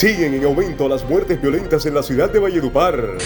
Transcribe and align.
Siguen 0.00 0.32
en 0.32 0.44
aumento 0.46 0.88
las 0.88 1.04
muertes 1.04 1.42
violentas 1.42 1.84
en 1.84 1.92
la 1.92 2.02
ciudad 2.02 2.30
de 2.30 2.38
Valledupar. 2.38 3.18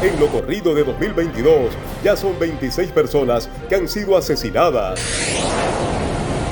En 0.00 0.20
lo 0.20 0.28
corrido 0.28 0.72
de 0.72 0.84
2022 0.84 1.72
ya 2.04 2.16
son 2.16 2.38
26 2.38 2.92
personas 2.92 3.48
que 3.68 3.74
han 3.74 3.88
sido 3.88 4.16
asesinadas. 4.16 5.00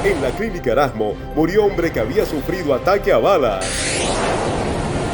En 0.05 0.21
la 0.21 0.31
clínica 0.31 0.73
Erasmo 0.73 1.15
murió 1.37 1.67
hombre 1.67 1.93
que 1.93 2.01
había 2.01 2.27
sufrido 2.27 2.75
ataque 2.75 3.13
a 3.13 3.19
balas. 3.19 3.65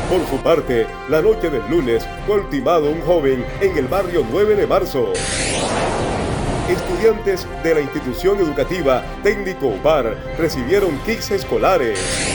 Por 0.08 0.26
su 0.26 0.42
parte, 0.42 0.86
la 1.10 1.20
noche 1.20 1.50
del 1.50 1.68
lunes 1.68 2.02
fue 2.26 2.36
ultimado 2.36 2.90
un 2.90 3.02
joven 3.02 3.44
en 3.60 3.76
el 3.76 3.88
barrio 3.88 4.24
9 4.32 4.56
de 4.56 4.66
marzo. 4.66 5.12
Estudiantes 6.66 7.46
de 7.62 7.74
la 7.74 7.82
institución 7.82 8.38
educativa 8.38 9.04
Técnico 9.22 9.66
UPAR 9.66 10.16
recibieron 10.38 10.98
kits 11.04 11.32
escolares. 11.32 12.29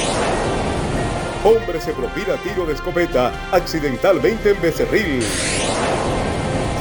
Hombre 1.46 1.80
se 1.80 1.94
propina 1.94 2.38
tiro 2.38 2.66
de 2.66 2.74
escopeta 2.74 3.32
accidentalmente 3.52 4.50
en 4.50 4.62
Becerril. 4.64 5.24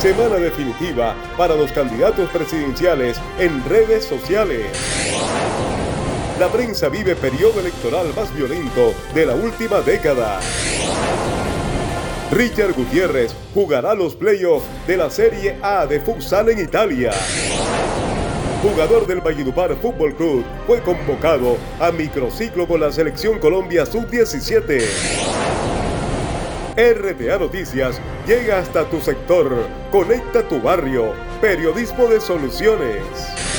Semana 0.00 0.36
definitiva 0.36 1.14
para 1.36 1.54
los 1.54 1.70
candidatos 1.70 2.30
presidenciales 2.30 3.20
en 3.38 3.62
redes 3.68 4.06
sociales. 4.06 4.64
La 6.40 6.48
prensa 6.48 6.88
vive 6.88 7.14
periodo 7.14 7.60
electoral 7.60 8.06
más 8.16 8.34
violento 8.34 8.94
de 9.14 9.26
la 9.26 9.34
última 9.34 9.82
década. 9.82 10.40
Richard 12.30 12.72
Gutiérrez 12.72 13.36
jugará 13.52 13.94
los 13.94 14.14
playoffs 14.14 14.64
de 14.86 14.96
la 14.96 15.10
Serie 15.10 15.58
A 15.60 15.84
de 15.84 16.00
futsal 16.00 16.48
en 16.48 16.60
Italia 16.60 17.12
jugador 18.64 19.06
del 19.06 19.20
Valledupar 19.20 19.76
Fútbol 19.76 20.14
Club, 20.14 20.42
fue 20.66 20.80
convocado 20.80 21.58
a 21.78 21.92
microciclo 21.92 22.66
con 22.66 22.80
la 22.80 22.90
selección 22.90 23.38
Colombia 23.38 23.84
Sub-17. 23.84 24.82
RTA 26.74 27.38
Noticias 27.38 28.00
llega 28.26 28.58
hasta 28.58 28.88
tu 28.88 29.02
sector, 29.02 29.54
conecta 29.92 30.48
tu 30.48 30.62
barrio, 30.62 31.12
periodismo 31.42 32.06
de 32.06 32.20
soluciones. 32.22 33.53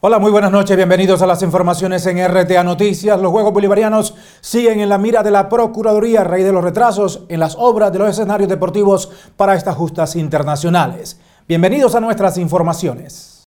Hola, 0.00 0.18
muy 0.18 0.30
buenas 0.30 0.52
noches, 0.52 0.76
bienvenidos 0.76 1.22
a 1.22 1.26
las 1.26 1.40
informaciones 1.40 2.04
en 2.04 2.18
RTA 2.18 2.62
Noticias. 2.62 3.18
Los 3.18 3.32
Juegos 3.32 3.54
Bolivarianos 3.54 4.14
siguen 4.42 4.80
en 4.80 4.90
la 4.90 4.98
mira 4.98 5.22
de 5.22 5.30
la 5.30 5.48
Procuraduría 5.48 6.20
a 6.20 6.24
raíz 6.24 6.44
de 6.44 6.52
los 6.52 6.62
retrasos 6.62 7.22
en 7.30 7.40
las 7.40 7.56
obras 7.58 7.94
de 7.94 8.00
los 8.00 8.10
escenarios 8.10 8.50
deportivos 8.50 9.10
para 9.38 9.54
estas 9.54 9.74
justas 9.74 10.14
internacionales. 10.14 11.18
Bienvenidos 11.48 11.94
a 11.94 12.00
nuestras 12.00 12.36
informaciones. 12.36 13.44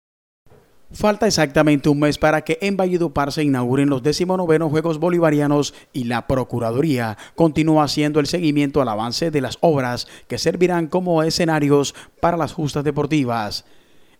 Falta 0.91 1.25
exactamente 1.25 1.89
un 1.89 1.99
mes 1.99 2.19
para 2.19 2.41
que 2.41 2.59
en 2.61 2.77
Valledupar 2.77 3.31
se 3.31 3.43
inauguren 3.43 3.89
los 3.89 4.03
19 4.03 4.59
Juegos 4.69 4.99
Bolivarianos 4.99 5.73
y 5.93 6.03
la 6.03 6.27
Procuraduría 6.27 7.17
continúa 7.33 7.85
haciendo 7.85 8.19
el 8.19 8.27
seguimiento 8.27 8.83
al 8.83 8.89
avance 8.89 9.31
de 9.31 9.41
las 9.41 9.57
obras 9.61 10.07
que 10.27 10.37
servirán 10.37 10.85
como 10.85 11.23
escenarios 11.23 11.95
para 12.21 12.37
las 12.37 12.53
justas 12.53 12.83
deportivas. 12.83 13.65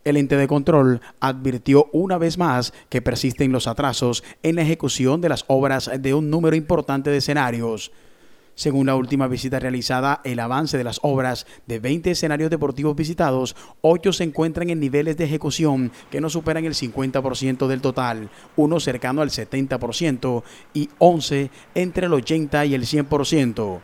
El 0.06 0.18
ente 0.18 0.38
de 0.38 0.48
control 0.48 1.02
advirtió 1.20 1.90
una 1.92 2.20
vez 2.20 2.38
más 2.38 2.74
que 2.90 3.02
persisten 3.02 3.52
los 3.52 3.66
atrasos 3.66 4.24
en 4.44 4.56
la 4.56 4.62
ejecución 4.62 5.20
de 5.20 5.30
las 5.30 5.46
obras 5.48 5.90
de 6.00 6.14
un 6.14 6.30
número 6.30 6.56
importante 6.56 7.10
de 7.10 7.18
escenarios. 7.18 7.92
Según 8.54 8.86
la 8.86 8.96
última 8.96 9.28
visita 9.28 9.60
realizada, 9.60 10.22
el 10.24 10.40
avance 10.40 10.78
de 10.78 10.84
las 10.84 11.00
obras 11.02 11.48
de 11.66 11.80
20 11.80 12.12
escenarios 12.12 12.52
deportivos 12.52 12.96
visitados, 12.96 13.56
8 13.82 14.14
se 14.14 14.26
encuentran 14.26 14.70
en 14.70 14.80
niveles 14.80 15.18
de 15.18 15.26
ejecución 15.26 15.92
que 16.12 16.22
no 16.22 16.30
superan 16.30 16.66
el 16.66 16.76
50% 16.76 17.66
del 17.66 17.82
total, 17.82 18.30
uno 18.56 18.80
cercano 18.80 19.24
al 19.24 19.32
70% 19.32 20.44
y 20.76 20.88
11 21.00 21.50
entre 21.74 22.06
el 22.06 22.14
80 22.14 22.64
y 22.68 22.76
el 22.76 22.84
100%. 22.84 23.82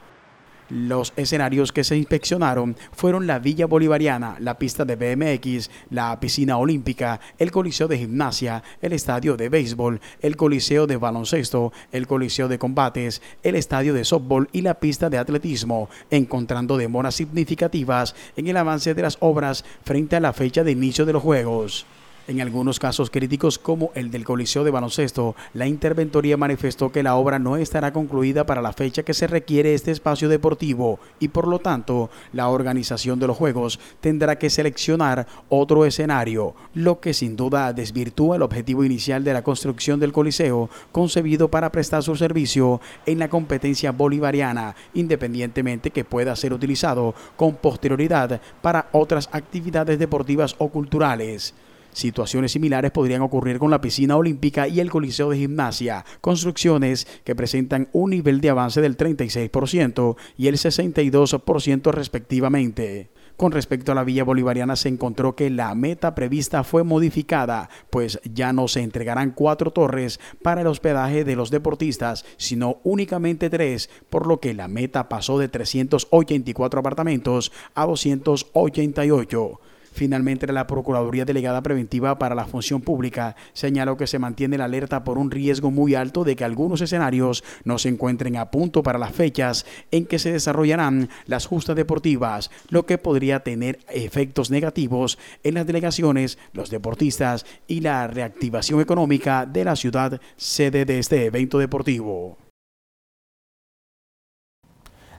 Los 0.72 1.12
escenarios 1.18 1.74
que 1.74 1.84
se 1.84 1.98
inspeccionaron 1.98 2.78
fueron 2.94 3.28
la 3.28 3.40
Villa 3.40 3.66
Bolivariana, 3.66 4.38
la 4.40 4.58
pista 4.58 4.86
de 4.86 4.96
BMX, 4.96 5.70
la 5.90 6.18
piscina 6.22 6.58
olímpica, 6.58 7.20
el 7.40 7.52
coliseo 7.52 7.90
de 7.90 7.98
gimnasia, 7.98 8.64
el 8.82 8.94
estadio 8.94 9.36
de 9.36 9.50
béisbol, 9.50 10.00
el 10.22 10.38
coliseo 10.38 10.88
de 10.88 10.96
baloncesto, 10.96 11.74
el 11.92 12.08
coliseo 12.08 12.48
de 12.48 12.58
combates, 12.58 13.22
el 13.44 13.56
estadio 13.56 13.94
de 13.94 14.06
softball 14.06 14.48
y 14.54 14.62
la 14.62 14.76
pista 14.76 15.10
de 15.10 15.18
atletismo, 15.18 15.90
encontrando 16.10 16.78
demoras 16.78 17.16
significativas 17.16 18.16
en 18.38 18.48
el 18.48 18.56
avance 18.56 18.94
de 18.94 19.02
las 19.02 19.18
obras 19.20 19.66
frente 19.84 20.16
a 20.16 20.22
la 20.22 20.32
fecha 20.32 20.64
de 20.64 20.72
inicio 20.72 21.06
de 21.06 21.12
los 21.12 21.22
Juegos. 21.22 21.86
En 22.28 22.40
algunos 22.40 22.78
casos 22.78 23.10
críticos 23.10 23.58
como 23.58 23.92
el 23.96 24.12
del 24.12 24.26
Coliseo 24.26 24.64
de 24.64 24.70
Baloncesto, 24.70 25.36
la 25.56 25.66
interventoría 25.66 26.38
manifestó 26.38 26.92
que 26.92 27.02
la 27.02 27.16
obra 27.16 27.40
no 27.40 27.58
estará 27.58 27.92
concluida 27.92 28.46
para 28.46 28.62
la 28.62 28.74
fecha 28.74 29.02
que 29.02 29.16
se 29.16 29.26
requiere 29.26 29.74
este 29.74 29.90
espacio 29.90 30.30
deportivo 30.30 31.00
y 31.20 31.30
por 31.30 31.48
lo 31.48 31.58
tanto 31.58 32.12
la 32.32 32.50
organización 32.50 33.20
de 33.20 33.26
los 33.26 33.38
Juegos 33.38 33.80
tendrá 34.02 34.38
que 34.38 34.52
seleccionar 34.52 35.26
otro 35.50 35.84
escenario, 35.84 36.54
lo 36.76 37.00
que 37.00 37.16
sin 37.16 37.36
duda 37.36 37.74
desvirtúa 37.74 38.36
el 38.36 38.44
objetivo 38.44 38.84
inicial 38.84 39.24
de 39.24 39.34
la 39.34 39.44
construcción 39.44 40.00
del 40.00 40.14
Coliseo 40.14 40.70
concebido 40.92 41.50
para 41.50 41.72
prestar 41.72 42.04
su 42.04 42.16
servicio 42.16 42.82
en 43.08 43.18
la 43.18 43.30
competencia 43.30 43.92
bolivariana, 43.92 44.76
independientemente 44.94 45.90
que 45.90 46.06
pueda 46.06 46.36
ser 46.36 46.54
utilizado 46.54 47.16
con 47.36 47.56
posterioridad 47.56 48.40
para 48.62 48.90
otras 48.92 49.28
actividades 49.32 49.98
deportivas 49.98 50.56
o 50.60 50.70
culturales. 50.70 51.56
Situaciones 51.94 52.54
similares 52.54 52.92
podrían 52.92 53.22
ocurrir 53.22 53.60
con 53.60 53.72
la 53.72 53.82
piscina 53.82 54.16
olímpica 54.16 54.68
y 54.68 54.80
el 54.80 54.90
coliseo 54.90 55.30
de 55.30 55.38
gimnasia, 55.38 56.06
construcciones 56.22 57.08
que 57.24 57.36
presentan 57.36 57.90
un 57.92 58.12
nivel 58.12 58.42
de 58.42 58.50
avance 58.50 58.82
del 58.82 58.98
36% 58.98 60.16
y 60.38 60.48
el 60.48 60.56
62% 60.56 61.92
respectivamente. 61.92 63.10
Con 63.42 63.52
respecto 63.52 63.92
a 63.92 63.96
la 63.96 64.04
Villa 64.04 64.24
Bolivariana 64.24 64.76
se 64.76 64.88
encontró 64.88 65.36
que 65.36 65.50
la 65.50 65.74
meta 65.74 66.14
prevista 66.14 66.64
fue 66.64 66.84
modificada, 66.84 67.70
pues 67.90 68.20
ya 68.24 68.54
no 68.54 68.68
se 68.68 68.82
entregarán 68.82 69.32
cuatro 69.32 69.72
torres 69.72 70.20
para 70.44 70.62
el 70.62 70.68
hospedaje 70.68 71.24
de 71.24 71.36
los 71.36 71.50
deportistas, 71.50 72.24
sino 72.38 72.78
únicamente 72.84 73.50
tres, 73.50 73.90
por 74.12 74.28
lo 74.28 74.40
que 74.40 74.54
la 74.54 74.68
meta 74.68 75.10
pasó 75.10 75.40
de 75.40 75.48
384 75.48 76.80
apartamentos 76.80 77.52
a 77.74 77.88
288. 77.88 79.60
Finalmente, 79.92 80.52
la 80.52 80.68
Procuraduría 80.68 81.26
Delegada 81.26 81.62
Preventiva 81.62 82.18
para 82.18 82.34
la 82.34 82.46
Función 82.46 82.82
Pública 82.82 83.36
señaló 83.54 83.98
que 83.98 84.08
se 84.08 84.20
mantiene 84.20 84.58
la 84.58 84.66
alerta 84.66 85.04
por 85.04 85.18
un 85.18 85.32
riesgo 85.32 85.70
muy 85.70 85.96
alto 85.96 86.24
de 86.24 86.36
que 86.36 86.46
algunos 86.46 86.82
escenarios 86.82 87.44
no 87.66 87.78
se 87.78 87.90
encuentren 87.90 88.38
a 88.38 88.52
punto 88.52 88.84
para 88.84 89.00
las 89.00 89.12
fechas 89.12 89.66
en 89.92 90.06
que 90.06 90.20
se 90.20 90.32
desarrollarán 90.32 91.10
las 91.26 91.46
justas 91.46 91.76
deportivas, 91.76 92.52
lo 92.70 92.86
que 92.86 92.98
podría 92.98 93.42
tener 93.42 93.80
efectos 93.90 94.50
negativos 94.50 95.20
en 95.44 95.56
las 95.56 95.68
delegaciones, 95.68 96.38
los 96.54 96.70
deportistas 96.70 97.46
y 97.68 97.82
la 97.82 98.08
reactivación 98.08 98.82
económica 98.82 99.46
de 99.46 99.66
la 99.66 99.76
ciudad 99.76 100.22
sede 100.38 100.86
de 100.86 101.00
este 101.00 101.26
evento 101.26 101.58
deportivo. 101.60 102.38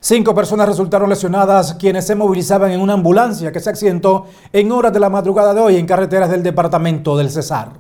Cinco 0.05 0.35
personas 0.35 0.69
resultaron 0.69 1.09
lesionadas 1.09 1.75
quienes 1.75 2.05
se 2.09 2.17
movilizaban 2.17 2.73
en 2.73 2.81
una 2.81 2.95
ambulancia 2.95 3.53
que 3.53 3.61
se 3.61 3.71
accidentó 3.71 4.27
en 4.53 4.73
horas 4.73 4.93
de 4.93 4.99
la 4.99 5.09
madrugada 5.09 5.55
de 5.55 5.61
hoy 5.61 5.77
en 5.77 5.87
carreteras 5.87 6.29
del 6.29 6.43
departamento 6.43 7.17
del 7.17 7.31
Cesar. 7.31 7.75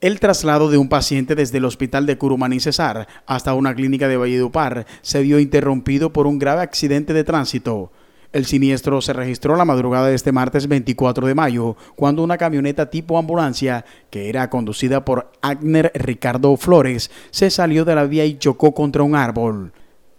El 0.00 0.20
traslado 0.20 0.70
de 0.70 0.78
un 0.78 0.88
paciente 0.88 1.34
desde 1.34 1.58
el 1.58 1.64
hospital 1.64 2.06
de 2.06 2.16
Curumaní 2.18 2.60
Cesar 2.60 3.08
hasta 3.26 3.54
una 3.54 3.74
clínica 3.74 4.06
de 4.06 4.16
Valledupar 4.16 4.86
se 5.02 5.20
vio 5.22 5.40
interrumpido 5.40 6.12
por 6.12 6.28
un 6.28 6.38
grave 6.38 6.62
accidente 6.62 7.12
de 7.12 7.24
tránsito. 7.24 7.90
El 8.32 8.46
siniestro 8.46 9.00
se 9.00 9.12
registró 9.12 9.56
la 9.56 9.64
madrugada 9.64 10.06
de 10.06 10.14
este 10.14 10.30
martes 10.30 10.68
24 10.68 11.26
de 11.26 11.34
mayo, 11.34 11.76
cuando 11.96 12.22
una 12.22 12.38
camioneta 12.38 12.90
tipo 12.90 13.18
ambulancia, 13.18 13.84
que 14.10 14.28
era 14.28 14.48
conducida 14.50 15.04
por 15.04 15.32
Agner 15.42 15.90
Ricardo 15.96 16.56
Flores, 16.56 17.10
se 17.32 17.50
salió 17.50 17.84
de 17.84 17.96
la 17.96 18.04
vía 18.04 18.24
y 18.24 18.38
chocó 18.38 18.72
contra 18.72 19.02
un 19.02 19.16
árbol. 19.16 19.72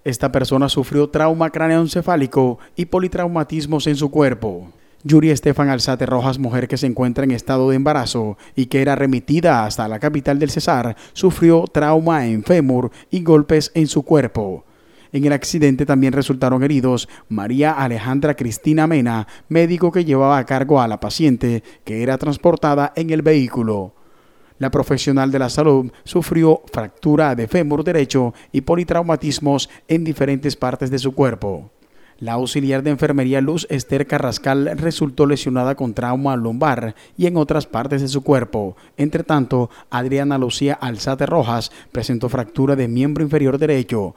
Esta 0.05 0.31
persona 0.31 0.69
sufrió 0.69 1.09
trauma 1.09 1.49
cráneoencefálico 1.49 2.59
y 2.77 2.85
politraumatismos 2.85 3.85
en 3.87 3.97
su 3.97 4.09
cuerpo. 4.09 4.71
Yuri 5.03 5.29
Estefan 5.29 5.69
Alzate 5.69 6.05
Rojas, 6.05 6.39
mujer 6.39 6.67
que 6.67 6.77
se 6.77 6.85
encuentra 6.85 7.25
en 7.25 7.31
estado 7.31 7.69
de 7.69 7.75
embarazo 7.75 8.37
y 8.55 8.67
que 8.67 8.81
era 8.81 8.95
remitida 8.95 9.65
hasta 9.65 9.87
la 9.87 9.99
capital 9.99 10.39
del 10.39 10.51
Cesar, 10.51 10.95
sufrió 11.13 11.65
trauma 11.65 12.27
en 12.27 12.43
fémur 12.43 12.91
y 13.09 13.23
golpes 13.23 13.71
en 13.75 13.87
su 13.87 14.03
cuerpo. 14.03 14.65
En 15.11 15.25
el 15.25 15.33
accidente 15.33 15.85
también 15.85 16.13
resultaron 16.13 16.63
heridos 16.63 17.09
María 17.27 17.71
Alejandra 17.71 18.35
Cristina 18.35 18.87
Mena, 18.87 19.27
médico 19.49 19.91
que 19.91 20.05
llevaba 20.05 20.37
a 20.37 20.45
cargo 20.45 20.81
a 20.81 20.87
la 20.87 20.99
paciente, 20.99 21.63
que 21.83 22.03
era 22.03 22.17
transportada 22.17 22.93
en 22.95 23.09
el 23.09 23.21
vehículo. 23.21 23.93
La 24.59 24.69
profesional 24.69 25.31
de 25.31 25.39
la 25.39 25.49
salud 25.49 25.91
sufrió 26.03 26.61
fractura 26.71 27.33
de 27.33 27.47
fémur 27.47 27.83
derecho 27.83 28.33
y 28.51 28.61
politraumatismos 28.61 29.69
en 29.87 30.03
diferentes 30.03 30.57
partes 30.57 30.91
de 30.91 30.99
su 30.99 31.13
cuerpo. 31.13 31.71
La 32.19 32.33
auxiliar 32.33 32.83
de 32.83 32.89
enfermería 32.89 33.39
Luz 33.39 33.65
Esther 33.69 34.05
Carrascal 34.05 34.77
resultó 34.77 35.25
lesionada 35.25 35.75
con 35.75 35.93
trauma 35.93 36.35
lumbar 36.35 36.93
y 37.17 37.27
en 37.27 37.37
otras 37.37 37.65
partes 37.65 38.01
de 38.01 38.09
su 38.09 38.21
cuerpo. 38.21 38.75
Entre 38.97 39.23
tanto, 39.23 39.69
Adriana 39.89 40.37
Lucía 40.37 40.73
Alzate 40.73 41.25
Rojas 41.25 41.71
presentó 41.93 42.27
fractura 42.27 42.75
de 42.75 42.89
miembro 42.89 43.23
inferior 43.23 43.57
derecho. 43.57 44.15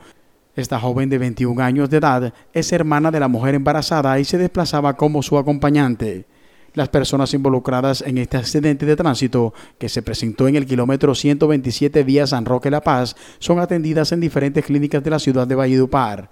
Esta 0.56 0.81
joven 0.81 1.09
de 1.09 1.19
21 1.19 1.62
años 1.62 1.89
de 1.89 1.99
edad 1.99 2.35
es 2.53 2.73
hermana 2.73 3.12
de 3.12 3.21
la 3.21 3.29
mujer 3.29 3.55
embarazada 3.55 4.19
y 4.19 4.25
se 4.25 4.39
desplazaba 4.39 4.97
como 4.97 5.23
su 5.23 5.39
acompañante. 5.39 6.27
Las 6.74 6.88
personas 6.88 7.34
involucradas 7.34 8.00
en 8.00 8.16
este 8.16 8.38
accidente 8.38 8.86
de 8.86 8.96
tránsito, 8.96 9.52
que 9.78 9.90
se 9.90 10.00
presentó 10.00 10.48
en 10.48 10.56
el 10.56 10.64
kilómetro 10.64 11.14
127 11.14 12.02
vía 12.02 12.26
San 12.26 12.46
Roque 12.46 12.70
La 12.70 12.80
Paz, 12.80 13.14
son 13.38 13.58
atendidas 13.58 14.12
en 14.12 14.20
diferentes 14.20 14.64
clínicas 14.64 15.04
de 15.04 15.10
la 15.10 15.19
ciudad 15.19 15.46
de 15.46 15.54
Valledupar. 15.54 16.30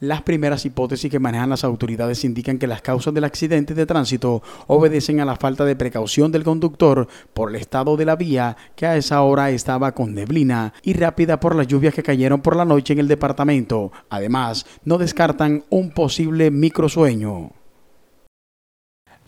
Las 0.00 0.22
primeras 0.22 0.64
hipótesis 0.64 1.10
que 1.10 1.18
manejan 1.18 1.50
las 1.50 1.62
autoridades 1.64 2.24
indican 2.24 2.58
que 2.58 2.66
las 2.66 2.80
causas 2.80 3.12
del 3.12 3.24
accidente 3.24 3.74
de 3.74 3.84
tránsito 3.84 4.42
obedecen 4.66 5.20
a 5.20 5.26
la 5.26 5.36
falta 5.36 5.66
de 5.66 5.76
precaución 5.76 6.32
del 6.32 6.42
conductor 6.42 7.06
por 7.34 7.50
el 7.50 7.56
estado 7.56 7.98
de 7.98 8.06
la 8.06 8.16
vía 8.16 8.56
que 8.76 8.86
a 8.86 8.96
esa 8.96 9.20
hora 9.20 9.50
estaba 9.50 9.92
con 9.92 10.14
neblina 10.14 10.72
y 10.82 10.94
rápida 10.94 11.38
por 11.38 11.54
las 11.54 11.66
lluvias 11.66 11.94
que 11.94 12.02
cayeron 12.02 12.40
por 12.40 12.56
la 12.56 12.64
noche 12.64 12.94
en 12.94 12.98
el 12.98 13.08
departamento. 13.08 13.92
Además, 14.08 14.64
no 14.84 14.96
descartan 14.96 15.64
un 15.68 15.90
posible 15.90 16.50
microsueño. 16.50 17.59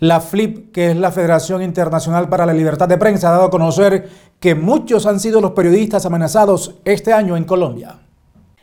La 0.02 0.20
FLIP, 0.20 0.72
que 0.72 0.90
es 0.90 0.96
la 0.96 1.12
Federación 1.12 1.62
Internacional 1.62 2.28
para 2.28 2.44
la 2.44 2.52
Libertad 2.52 2.88
de 2.88 2.98
Prensa, 2.98 3.28
ha 3.28 3.32
dado 3.34 3.44
a 3.44 3.50
conocer 3.50 4.10
que 4.40 4.56
muchos 4.56 5.06
han 5.06 5.20
sido 5.20 5.40
los 5.40 5.52
periodistas 5.52 6.04
amenazados 6.04 6.74
este 6.84 7.12
año 7.12 7.36
en 7.36 7.44
Colombia. 7.44 8.00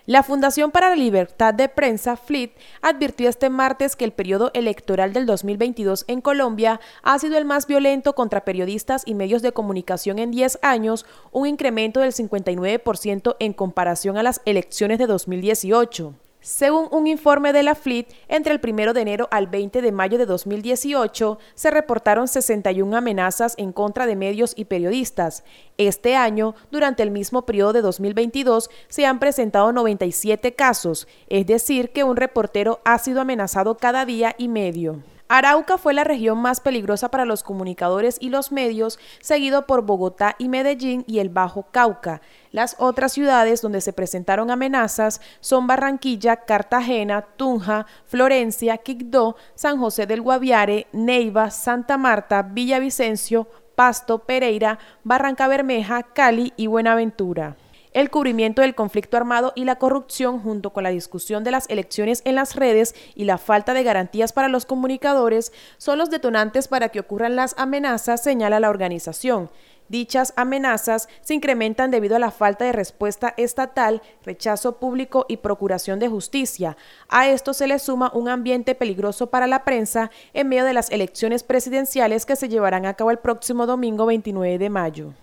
La 0.05 0.21
Fundación 0.21 0.71
para 0.71 0.89
la 0.89 0.97
Libertad 0.97 1.53
de 1.53 1.69
Prensa, 1.69 2.17
FLIT, 2.17 2.51
advirtió 2.81 3.29
este 3.29 3.49
martes 3.49 3.95
que 3.95 4.03
el 4.03 4.11
periodo 4.11 4.51
electoral 4.53 5.13
del 5.13 5.25
2022 5.25 6.03
en 6.09 6.19
Colombia 6.19 6.81
ha 7.03 7.17
sido 7.19 7.37
el 7.37 7.45
más 7.45 7.67
violento 7.67 8.15
contra 8.15 8.43
periodistas 8.43 9.03
y 9.05 9.13
medios 9.13 9.41
de 9.41 9.53
comunicación 9.53 10.19
en 10.19 10.31
10 10.31 10.59
años, 10.61 11.05
un 11.31 11.47
incremento 11.47 12.01
del 12.01 12.11
59% 12.11 13.37
en 13.39 13.53
comparación 13.53 14.17
a 14.17 14.23
las 14.23 14.41
elecciones 14.43 14.99
de 14.99 15.07
2018. 15.07 16.15
Según 16.41 16.87
un 16.91 17.05
informe 17.05 17.51
de 17.51 17.63
la 17.63 17.75
FLIT, 17.75 18.07
entre 18.29 18.53
el 18.53 18.61
1 18.63 18.93
de 18.93 19.01
enero 19.01 19.27
al 19.29 19.47
20 19.47 19.81
de 19.81 19.91
mayo 19.91 20.17
de 20.17 20.25
2018 20.25 21.37
se 21.53 21.69
reportaron 21.69 22.29
61 22.29 22.95
amenazas 22.95 23.55
en 23.57 23.73
contra 23.73 24.05
de 24.05 24.15
medios 24.15 24.53
y 24.55 24.63
periodistas. 24.63 25.43
Este 25.77 26.15
año, 26.15 26.55
durante 26.71 27.03
el 27.03 27.11
mismo 27.11 27.45
periodo 27.45 27.73
de 27.73 27.81
2022, 27.81 28.69
se 28.87 29.05
han 29.05 29.19
presentado 29.19 29.73
97 29.73 30.53
casos, 30.53 31.09
es 31.27 31.45
decir, 31.45 31.89
que 31.89 32.05
un 32.05 32.15
reportero 32.15 32.79
ha 32.85 32.97
sido 32.99 33.19
amenazado 33.19 33.75
cada 33.75 34.05
día 34.05 34.33
y 34.37 34.47
medio. 34.47 35.03
Arauca 35.31 35.77
fue 35.77 35.93
la 35.93 36.03
región 36.03 36.39
más 36.39 36.59
peligrosa 36.59 37.11
para 37.11 37.23
los 37.23 37.43
comunicadores 37.43 38.17
y 38.19 38.29
los 38.29 38.51
medios, 38.51 38.97
seguido 39.21 39.67
por 39.67 39.83
Bogotá 39.83 40.35
y 40.39 40.49
Medellín 40.49 41.03
y 41.05 41.19
el 41.19 41.29
Bajo 41.29 41.67
Cauca. 41.69 42.21
Las 42.51 42.75
otras 42.79 43.13
ciudades 43.13 43.61
donde 43.61 43.81
se 43.81 43.93
presentaron 43.93 44.49
amenazas 44.49 45.21
son 45.39 45.67
Barranquilla, 45.67 46.37
Cartagena, 46.45 47.21
Tunja, 47.21 47.85
Florencia, 48.05 48.79
Quibdó, 48.79 49.35
San 49.53 49.77
José 49.77 50.07
del 50.07 50.21
Guaviare, 50.21 50.87
Neiva, 50.93 51.51
Santa 51.51 51.99
Marta, 51.99 52.41
Villavicencio, 52.41 53.47
Pasto, 53.75 54.25
Pereira, 54.25 54.79
Barranca 55.03 55.47
Bermeja, 55.47 56.01
Cali 56.01 56.53
y 56.57 56.65
Buenaventura 56.65 57.55
el 57.93 58.09
cubrimiento 58.09 58.61
del 58.61 58.75
conflicto 58.75 59.17
armado 59.17 59.51
y 59.55 59.65
la 59.65 59.77
corrupción 59.77 60.39
junto 60.39 60.71
con 60.71 60.83
la 60.83 60.89
discusión 60.89 61.43
de 61.43 61.51
las 61.51 61.69
elecciones 61.69 62.21
en 62.25 62.35
las 62.35 62.55
redes 62.55 62.95
y 63.15 63.25
la 63.25 63.37
falta 63.37 63.73
de 63.73 63.83
garantías 63.83 64.33
para 64.33 64.47
los 64.47 64.65
comunicadores 64.65 65.51
son 65.77 65.97
los 65.97 66.09
detonantes 66.09 66.67
para 66.67 66.89
que 66.89 66.99
ocurran 66.99 67.35
las 67.35 67.55
amenazas, 67.57 68.21
señala 68.23 68.59
la 68.59 68.69
organización. 68.69 69.49
Dichas 69.89 70.33
amenazas 70.35 71.09
se 71.21 71.33
incrementan 71.33 71.89
debido 71.89 72.15
a 72.15 72.19
la 72.19 72.29
falta 72.29 72.63
de 72.63 72.73
respuesta 72.73 73.33
estatal, 73.37 74.03
rechazo 74.23 74.77
público 74.77 75.25
y 75.27 75.37
procuración 75.37 75.97
de 75.97 76.07
justicia. 76.07 76.77
A 77.09 77.27
esto 77.27 77.55
se 77.55 77.65
le 77.65 77.79
suma 77.79 78.11
un 78.13 78.29
ambiente 78.29 78.75
peligroso 78.75 79.31
para 79.31 79.47
la 79.47 79.65
prensa 79.65 80.11
en 80.35 80.47
medio 80.47 80.63
de 80.63 80.73
las 80.73 80.91
elecciones 80.91 81.41
presidenciales 81.41 82.27
que 82.27 82.35
se 82.35 82.49
llevarán 82.49 82.85
a 82.85 82.93
cabo 82.93 83.09
el 83.09 83.17
próximo 83.17 83.65
domingo 83.65 84.05
29 84.05 84.59
de 84.59 84.69
mayo. 84.69 85.13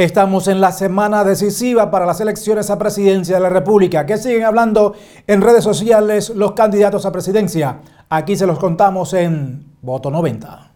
Estamos 0.00 0.48
en 0.48 0.62
la 0.62 0.72
semana 0.72 1.24
decisiva 1.24 1.90
para 1.90 2.06
las 2.06 2.22
elecciones 2.22 2.70
a 2.70 2.78
presidencia 2.78 3.34
de 3.34 3.42
la 3.42 3.50
República, 3.50 4.06
que 4.06 4.16
siguen 4.16 4.44
hablando 4.44 4.94
en 5.26 5.42
redes 5.42 5.62
sociales 5.62 6.30
los 6.30 6.52
candidatos 6.52 7.04
a 7.04 7.12
presidencia. 7.12 7.80
Aquí 8.08 8.34
se 8.34 8.46
los 8.46 8.58
contamos 8.58 9.12
en 9.12 9.76
Voto 9.82 10.10
90. 10.10 10.69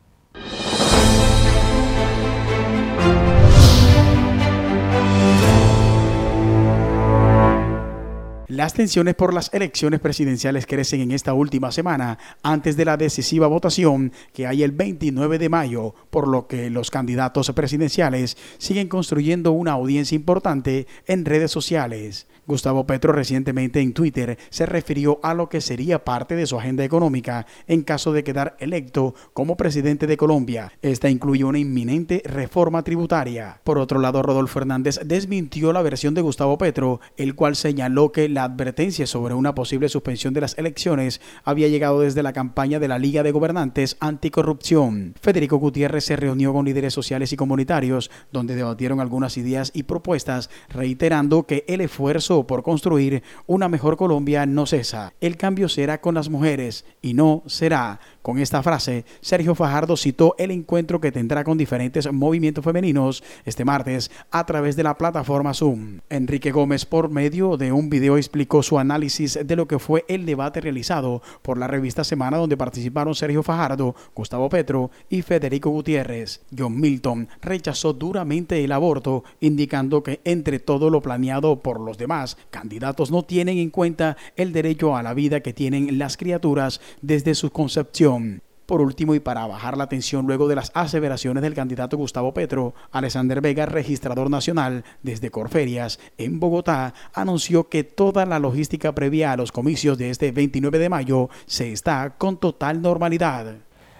Las 8.55 8.73
tensiones 8.73 9.17
por 9.17 9.35
las 9.35 9.53
elecciones 9.53 9.99
presidenciales 9.99 10.65
crecen 10.65 11.01
en 11.01 11.11
esta 11.11 11.35
última 11.35 11.73
semana 11.73 12.19
antes 12.45 12.77
de 12.77 12.85
la 12.85 12.97
decisiva 12.97 13.49
votación 13.49 14.13
que 14.33 14.47
hay 14.47 14.63
el 14.63 14.71
29 14.71 15.41
de 15.41 15.49
mayo, 15.49 15.93
por 16.11 16.29
lo 16.29 16.47
que 16.47 16.71
los 16.71 16.93
candidatos 16.93 17.51
presidenciales 17.51 18.37
siguen 18.59 18.87
construyendo 18.87 19.51
una 19.51 19.73
audiencia 19.73 20.15
importante 20.15 20.87
en 21.09 21.25
redes 21.25 21.51
sociales. 21.51 22.29
Gustavo 22.47 22.87
Petro 22.87 23.13
recientemente 23.13 23.81
en 23.81 23.93
Twitter 23.93 24.39
se 24.51 24.67
refirió 24.67 25.19
a 25.23 25.35
lo 25.35 25.49
que 25.49 25.61
sería 25.61 26.05
parte 26.05 26.37
de 26.37 26.47
su 26.47 26.59
agenda 26.59 26.85
económica 26.85 27.47
en 27.67 27.83
caso 27.83 28.13
de 28.13 28.25
quedar 28.25 28.57
electo 28.61 29.15
como 29.33 29.57
presidente 29.57 30.07
de 30.07 30.17
Colombia. 30.17 30.73
Esta 30.83 31.09
incluye 31.09 31.45
una 31.45 31.59
inminente 31.59 32.23
reforma 32.25 32.83
tributaria. 32.83 33.61
Por 33.65 33.79
otro 33.79 34.01
lado, 34.01 34.23
Rodolfo 34.23 34.59
Hernández 34.59 35.01
desmintió 35.05 35.73
la 35.73 35.83
versión 35.83 36.15
de 36.15 36.21
Gustavo 36.21 36.59
Petro, 36.59 37.01
el 37.17 37.35
cual 37.35 37.57
señaló 37.57 38.13
que 38.13 38.29
la 38.29 38.45
advertencia 38.45 39.07
sobre 39.07 39.35
una 39.35 39.55
posible 39.55 39.89
suspensión 39.89 40.35
de 40.35 40.41
las 40.41 40.59
elecciones 40.59 41.21
había 41.45 41.69
llegado 41.69 42.01
desde 42.01 42.23
la 42.23 42.33
campaña 42.33 42.79
de 42.79 42.89
la 42.89 42.99
Liga 42.99 43.23
de 43.23 43.33
Gobernantes 43.33 43.97
Anticorrupción. 44.01 45.15
Federico 45.21 45.57
Gutiérrez 45.57 46.05
se 46.05 46.17
reunió 46.17 46.53
con 46.53 46.65
líderes 46.65 46.95
sociales 46.95 47.33
y 47.33 47.37
comunitarios, 47.37 48.11
donde 48.33 48.57
debatieron 48.57 49.01
algunas 49.01 49.37
ideas 49.37 49.71
y 49.75 49.85
propuestas, 49.85 50.51
reiterando 50.69 51.45
que 51.45 51.65
el 51.69 51.81
esfuerzo 51.81 52.34
por 52.43 52.65
construir 52.65 53.23
una 53.47 53.69
mejor 53.69 53.97
Colombia 53.97 54.47
no 54.47 54.67
cesa. 54.67 55.15
El 55.21 55.37
cambio 55.37 55.69
será 55.69 56.01
con 56.01 56.17
las 56.17 56.29
mujeres 56.29 56.85
y 57.01 57.15
no 57.15 57.43
será 57.47 58.01
con 58.25 58.39
esta 58.39 58.63
frase, 58.63 59.05
Sergio 59.21 59.55
Fajardo 59.55 59.99
citó 59.99 60.35
el 60.39 60.51
encuentro 60.51 60.99
que 60.99 61.13
tendrá 61.13 61.45
con 61.45 61.59
diferentes 61.59 62.11
movimientos 62.11 62.65
femeninos 62.65 63.23
este 63.45 63.67
martes 63.67 64.11
a 64.31 64.47
través 64.47 64.77
de 64.77 64.83
la 64.83 64.97
plataforma 64.97 65.53
Zoom. 65.53 66.01
Enrique 66.09 66.51
Gómez, 66.51 66.87
por 66.87 67.11
medio 67.11 67.59
de 67.59 67.71
un 67.71 67.91
video, 67.91 68.17
explicó 68.17 68.63
su 68.63 68.79
análisis 68.79 69.39
de 69.45 69.57
lo 69.57 69.69
que 69.69 69.79
fue 69.79 70.07
el 70.09 70.25
debate 70.25 70.63
realizado 70.63 71.21
por 71.43 71.59
la 71.59 71.67
revista 71.67 72.03
Semana, 72.03 72.39
donde 72.39 72.57
participaron 72.57 73.15
Sergio 73.15 73.43
Fajardo, 73.43 73.95
Gustavo 74.15 74.49
Petro 74.49 74.91
y 75.11 75.21
Federico 75.21 75.69
Gutiérrez. 75.69 76.41
John 76.57 76.81
Milton 76.81 77.29
rechazó 77.43 77.93
duramente 77.93 78.65
el 78.65 78.73
aborto, 78.73 79.23
indicando 79.41 80.03
que 80.03 80.23
entre 80.25 80.61
todo 80.61 80.89
lo 80.89 81.03
planeado 81.03 81.61
por 81.61 81.79
los 81.79 81.99
demás 81.99 82.24
candidatos 82.51 83.11
no 83.11 83.23
tienen 83.23 83.59
en 83.59 83.71
cuenta 83.71 84.17
el 84.37 84.53
derecho 84.53 84.97
a 84.97 85.03
la 85.03 85.15
vida 85.15 85.41
que 85.41 85.53
tienen 85.53 85.99
las 85.99 86.17
criaturas 86.17 86.81
desde 87.03 87.35
su 87.35 87.51
concepción 87.51 88.43
por 88.67 88.81
último, 88.81 89.15
y 89.15 89.21
para 89.21 89.47
bajar 89.47 89.77
la 89.77 89.89
tensión 89.89 90.27
luego 90.27 90.49
de 90.49 90.55
las 90.55 90.71
aseveraciones 90.75 91.43
del 91.43 91.55
candidato 91.55 91.97
Gustavo 91.97 92.33
Petro, 92.33 92.75
Alexander 92.93 93.41
Vega, 93.41 93.67
registrador 93.67 94.31
nacional 94.31 94.85
desde 95.03 95.31
Corferias, 95.31 96.01
en 96.17 96.41
Bogotá, 96.41 96.95
anunció 97.13 97.69
que 97.69 97.85
toda 97.85 98.25
la 98.25 98.39
logística 98.39 98.95
previa 98.95 99.33
a 99.33 99.37
los 99.37 99.53
comicios 99.53 99.99
de 99.99 100.11
este 100.11 100.33
29 100.33 100.79
de 100.79 100.89
mayo 100.89 101.29
se 101.47 101.73
está 101.73 102.15
con 102.17 102.39
total 102.39 102.81
normalidad. 102.81 103.57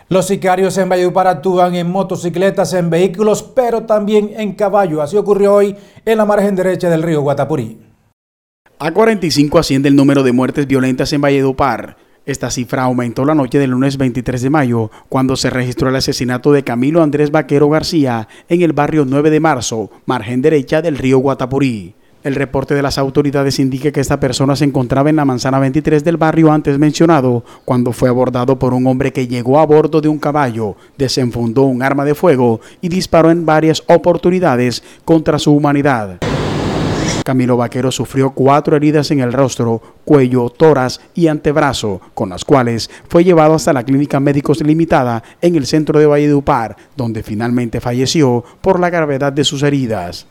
Los 0.09 0.27
sicarios 0.27 0.77
en 0.79 0.89
Valledupar 0.89 1.27
actúan 1.27 1.75
en 1.75 1.91
motocicletas, 1.91 2.73
en 2.75 2.91
vehículos, 2.91 3.43
pero 3.43 3.85
también 3.85 4.33
en 4.37 4.55
caballo. 4.55 5.01
Así 5.01 5.17
ocurrió 5.17 5.55
hoy 5.55 5.77
en 6.05 6.19
la 6.19 6.27
margen 6.27 6.55
derecha 6.55 6.91
del 6.91 7.03
río 7.03 7.23
Guatapurí. 7.23 7.94
A 8.85 8.93
45 8.93 9.59
asciende 9.59 9.89
el 9.89 9.97
número 9.97 10.23
de 10.23 10.33
muertes 10.33 10.67
violentas 10.67 11.11
en 11.15 11.23
Valledupar. 11.23 11.97
Esta 12.27 12.51
cifra 12.51 12.83
aumentó 12.83 13.25
la 13.25 13.35
noche 13.35 13.59
del 13.59 13.71
lunes 13.71 13.97
23 13.97 14.43
de 14.43 14.51
mayo, 14.51 14.91
cuando 15.09 15.37
se 15.37 15.49
registró 15.49 15.89
el 15.89 15.97
asesinato 15.97 16.53
de 16.53 16.65
Camilo 16.65 17.03
Andrés 17.03 17.31
Vaquero 17.31 17.71
García 17.71 18.29
en 18.47 18.61
el 18.61 18.75
barrio 18.75 19.07
9 19.07 19.31
de 19.31 19.41
marzo, 19.41 19.91
margen 20.05 20.43
derecha 20.43 20.83
del 20.83 20.99
río 20.99 21.17
Guatapurí. 21.17 21.95
El 22.25 22.35
reporte 22.35 22.75
de 22.75 22.83
las 22.83 22.99
autoridades 22.99 23.59
indica 23.59 23.91
que 23.91 24.01
esta 24.01 24.21
persona 24.21 24.55
se 24.55 24.67
encontraba 24.67 25.09
en 25.09 25.17
la 25.17 25.25
manzana 25.25 25.59
23 25.61 26.05
del 26.05 26.19
barrio 26.19 26.53
antes 26.53 26.79
mencionado 26.79 27.43
cuando 27.65 27.91
fue 27.91 28.11
abordado 28.11 28.59
por 28.59 28.75
un 28.75 28.87
hombre 28.87 29.15
que 29.15 29.27
llegó 29.27 29.61
a 29.61 29.65
bordo 29.65 30.03
de 30.03 30.09
un 30.09 30.19
caballo, 30.19 30.77
desenfundó 30.99 31.63
un 31.63 31.83
arma 31.83 32.05
de 32.05 32.15
fuego 32.15 32.61
y 32.83 32.91
disparó 32.91 33.31
en 33.31 33.47
varias 33.47 33.83
oportunidades 33.87 34.83
contra 35.07 35.39
su 35.39 35.53
humanidad. 35.53 36.19
Camilo 37.25 37.57
Vaquero 37.57 37.91
sufrió 37.91 38.31
cuatro 38.31 38.77
heridas 38.77 39.11
en 39.11 39.21
el 39.21 39.33
rostro, 39.33 39.81
cuello, 40.05 40.51
toras 40.51 41.01
y 41.15 41.29
antebrazo, 41.29 42.01
con 42.13 42.29
las 42.29 42.45
cuales 42.45 42.91
fue 43.09 43.25
llevado 43.25 43.55
hasta 43.55 43.73
la 43.73 43.83
Clínica 43.83 44.21
Médicos 44.21 44.61
Limitada 44.61 45.25
en 45.41 45.57
el 45.57 45.67
centro 45.67 45.99
de 45.99 46.07
Valledupar, 46.07 46.77
donde 46.97 47.23
finalmente 47.23 47.81
falleció 47.81 48.45
por 48.61 48.79
la 48.79 48.91
gravedad 48.91 49.33
de 49.33 49.43
sus 49.43 49.63
heridas. 49.63 50.27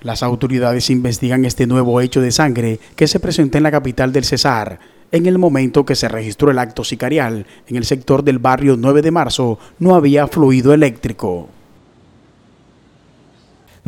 Las 0.00 0.22
autoridades 0.22 0.88
investigan 0.88 1.44
este 1.44 1.66
nuevo 1.66 2.00
hecho 2.00 2.22
de 2.22 2.32
sangre 2.32 2.80
que 2.96 3.06
se 3.06 3.20
presentó 3.20 3.58
en 3.58 3.64
la 3.64 3.70
capital 3.70 4.10
del 4.10 4.24
Cesar. 4.24 4.80
En 5.12 5.26
el 5.26 5.36
momento 5.36 5.84
que 5.84 5.94
se 5.94 6.08
registró 6.08 6.50
el 6.50 6.58
acto 6.58 6.84
sicarial, 6.84 7.44
en 7.68 7.76
el 7.76 7.84
sector 7.84 8.24
del 8.24 8.38
barrio 8.38 8.78
9 8.78 9.02
de 9.02 9.10
marzo, 9.10 9.58
no 9.78 9.94
había 9.94 10.26
fluido 10.26 10.72
eléctrico. 10.72 11.50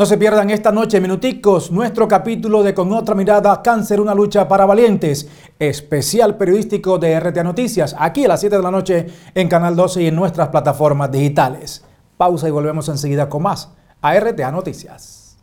No 0.03 0.07
se 0.07 0.19
pierdan 0.19 0.51
esta 0.51 0.73
noche, 0.73 1.01
minuticos, 1.01 1.71
nuestro 1.71 2.09
capítulo 2.09 2.65
de 2.65 2.75
Con 2.75 2.93
otra 2.93 3.15
mirada, 3.15 3.63
Cáncer, 3.63 4.01
una 4.01 4.17
lucha 4.17 4.49
para 4.49 4.67
valientes, 4.67 5.31
especial 5.61 6.37
periodístico 6.37 6.99
de 6.99 7.21
RTA 7.21 7.45
Noticias, 7.45 7.95
aquí 7.97 8.25
a 8.25 8.29
las 8.29 8.41
7 8.41 8.57
de 8.57 8.63
la 8.65 8.73
noche 8.73 9.07
en 9.33 9.49
Canal 9.49 9.77
12 9.77 10.03
y 10.03 10.07
en 10.09 10.17
nuestras 10.17 10.49
plataformas 10.49 11.13
digitales. 11.13 11.85
Pausa 12.17 12.49
y 12.49 12.51
volvemos 12.51 12.89
enseguida 12.89 13.29
con 13.29 13.45
más 13.45 13.73
a 14.01 14.19
RTA 14.19 14.51
Noticias. 14.51 15.39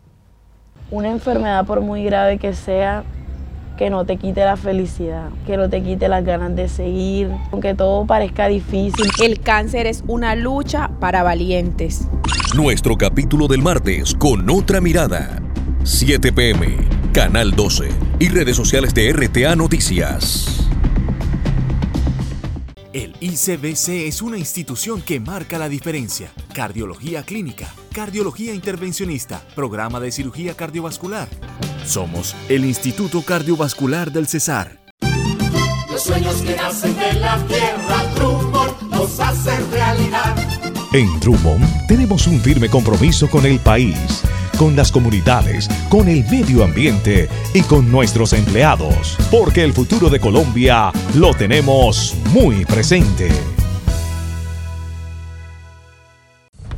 Una 0.92 1.08
enfermedad, 1.08 1.66
por 1.66 1.80
muy 1.80 2.04
grave 2.04 2.38
que 2.38 2.54
sea, 2.54 3.06
que 3.80 3.90
no 3.90 4.04
te 4.04 4.18
quite 4.18 4.44
la 4.44 4.58
felicidad, 4.58 5.30
que 5.48 5.56
no 5.56 5.70
te 5.70 5.82
quite 5.82 6.10
las 6.10 6.26
ganas 6.26 6.54
de 6.54 6.68
seguir, 6.68 7.32
aunque 7.50 7.74
todo 7.76 8.06
parezca 8.06 8.50
difícil. 8.50 9.06
El 9.24 9.40
cáncer 9.40 9.88
es 9.88 10.04
una 10.06 10.36
lucha 10.36 10.90
para 11.00 11.24
valientes. 11.24 12.10
Nuestro 12.54 12.98
capítulo 12.98 13.48
del 13.48 13.62
martes 13.62 14.14
con 14.16 14.50
otra 14.50 14.82
mirada. 14.82 15.42
7 15.84 16.34
pm, 16.34 16.76
Canal 17.14 17.52
12 17.52 17.88
y 18.20 18.28
redes 18.28 18.58
sociales 18.58 18.94
de 18.94 19.14
RTA 19.14 19.56
Noticias. 19.56 20.69
El 23.00 23.16
ICBC 23.22 24.08
es 24.08 24.22
una 24.22 24.38
institución 24.38 25.02
que 25.02 25.22
marca 25.22 25.58
la 25.58 25.70
diferencia. 25.70 26.34
Cardiología 26.54 27.24
clínica, 27.24 27.74
cardiología 27.94 28.54
intervencionista, 28.54 29.42
programa 29.56 30.02
de 30.02 30.12
cirugía 30.12 30.54
cardiovascular. 30.54 31.30
Somos 31.86 32.36
el 32.50 32.66
Instituto 32.66 33.22
Cardiovascular 33.22 34.12
del 34.12 34.28
Cesar. 34.28 34.82
Los 35.90 36.04
sueños 36.04 36.42
que 36.42 36.58
nacen 36.58 36.94
de 36.98 37.14
la 37.14 37.38
tierra, 37.48 38.04
Drummond 38.16 38.94
los 38.94 39.18
hacen 39.22 39.72
realidad. 39.72 40.36
En 40.92 41.22
Drummond 41.22 41.88
tenemos 41.88 42.28
un 42.28 42.42
firme 42.42 42.68
compromiso 42.68 43.30
con 43.30 43.46
el 43.46 43.60
país, 43.60 44.24
con 44.60 44.76
las 44.76 44.92
comunidades, 44.92 45.70
con 45.88 46.10
el 46.10 46.26
medio 46.30 46.66
ambiente 46.66 47.30
y 47.54 47.62
con 47.62 47.90
nuestros 47.90 48.34
empleados, 48.34 49.16
porque 49.32 49.64
el 49.64 49.72
futuro 49.72 50.10
de 50.10 50.20
Colombia 50.20 50.92
lo 51.16 51.34
tenemos 51.34 52.14
muy 52.34 52.66
presente. 52.66 53.30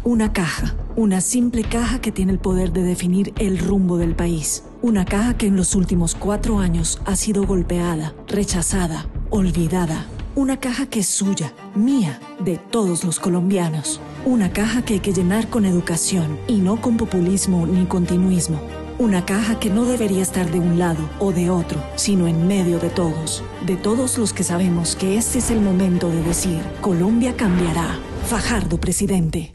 Una 0.03 0.31
caja, 0.31 0.75
una 0.95 1.21
simple 1.21 1.63
caja 1.63 1.99
que 2.01 2.11
tiene 2.11 2.33
el 2.33 2.39
poder 2.39 2.71
de 2.71 2.83
definir 2.83 3.33
el 3.39 3.57
rumbo 3.57 3.97
del 3.97 4.15
país. 4.15 4.63
Una 4.83 5.03
caja 5.03 5.35
que 5.35 5.47
en 5.47 5.55
los 5.55 5.73
últimos 5.73 6.13
cuatro 6.13 6.59
años 6.59 7.01
ha 7.05 7.15
sido 7.15 7.47
golpeada, 7.47 8.13
rechazada, 8.27 9.07
olvidada. 9.31 10.05
Una 10.33 10.61
caja 10.61 10.85
que 10.85 11.01
es 11.01 11.07
suya, 11.07 11.53
mía, 11.75 12.21
de 12.39 12.57
todos 12.57 13.03
los 13.03 13.19
colombianos. 13.19 13.99
Una 14.23 14.53
caja 14.53 14.81
que 14.81 14.93
hay 14.93 14.99
que 15.01 15.11
llenar 15.11 15.49
con 15.49 15.65
educación 15.65 16.39
y 16.47 16.59
no 16.59 16.79
con 16.79 16.95
populismo 16.95 17.67
ni 17.67 17.85
continuismo. 17.85 18.61
Una 18.97 19.25
caja 19.25 19.59
que 19.59 19.69
no 19.69 19.83
debería 19.83 20.21
estar 20.21 20.49
de 20.49 20.59
un 20.59 20.79
lado 20.79 21.03
o 21.19 21.33
de 21.33 21.49
otro, 21.49 21.83
sino 21.97 22.27
en 22.27 22.47
medio 22.47 22.79
de 22.79 22.89
todos. 22.89 23.43
De 23.65 23.75
todos 23.75 24.17
los 24.17 24.31
que 24.31 24.45
sabemos 24.45 24.95
que 24.95 25.17
este 25.17 25.39
es 25.39 25.51
el 25.51 25.59
momento 25.59 26.09
de 26.09 26.23
decir, 26.23 26.61
Colombia 26.79 27.35
cambiará. 27.35 27.99
Fajardo, 28.27 28.79
presidente. 28.79 29.53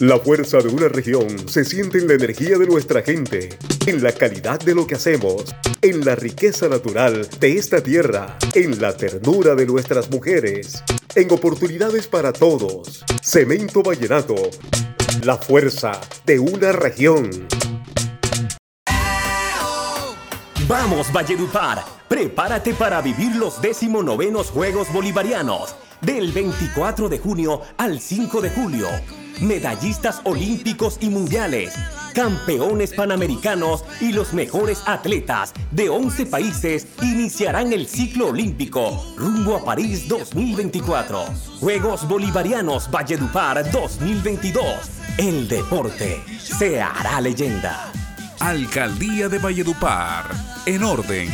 La 0.00 0.18
fuerza 0.18 0.58
de 0.58 0.68
una 0.68 0.88
región 0.88 1.48
se 1.48 1.64
siente 1.64 1.98
en 1.98 2.08
la 2.08 2.14
energía 2.14 2.58
de 2.58 2.66
nuestra 2.66 3.02
gente, 3.02 3.50
en 3.86 4.02
la 4.02 4.10
calidad 4.10 4.58
de 4.58 4.74
lo 4.74 4.86
que 4.86 4.96
hacemos, 4.96 5.54
en 5.82 6.04
la 6.04 6.14
riqueza 6.14 6.68
natural 6.68 7.28
de 7.38 7.56
esta 7.56 7.82
tierra, 7.82 8.36
en 8.54 8.80
la 8.80 8.96
ternura 8.96 9.54
de 9.54 9.66
nuestras 9.66 10.10
mujeres, 10.10 10.82
en 11.14 11.30
oportunidades 11.32 12.06
para 12.06 12.32
todos. 12.32 13.04
Cemento 13.22 13.82
Vallenato, 13.82 14.36
la 15.22 15.36
fuerza 15.36 16.00
de 16.24 16.38
una 16.38 16.72
región. 16.72 17.30
Vamos, 20.68 21.12
Valledupar, 21.12 21.84
prepárate 22.08 22.74
para 22.74 23.00
vivir 23.00 23.36
los 23.36 23.60
19 23.60 24.32
Juegos 24.52 24.92
Bolivarianos, 24.92 25.74
del 26.00 26.32
24 26.32 27.08
de 27.08 27.18
junio 27.18 27.62
al 27.78 28.00
5 28.00 28.40
de 28.40 28.50
julio 28.50 28.88
medallistas 29.40 30.20
olímpicos 30.24 30.98
y 31.00 31.08
mundiales, 31.08 31.74
campeones 32.14 32.92
panamericanos 32.94 33.84
y 34.00 34.12
los 34.12 34.32
mejores 34.32 34.82
atletas 34.86 35.52
de 35.70 35.88
11 35.88 36.26
países 36.26 36.86
iniciarán 37.02 37.72
el 37.72 37.86
ciclo 37.86 38.28
olímpico 38.28 39.04
rumbo 39.16 39.56
a 39.56 39.64
París 39.64 40.08
2024. 40.08 41.24
Juegos 41.60 42.06
Bolivarianos 42.08 42.90
Valledupar 42.90 43.70
2022. 43.70 44.64
El 45.18 45.48
deporte 45.48 46.22
se 46.38 46.80
hará 46.80 47.20
leyenda. 47.20 47.92
Alcaldía 48.40 49.28
de 49.28 49.38
Valledupar. 49.38 50.24
En 50.66 50.82
orden. 50.84 51.28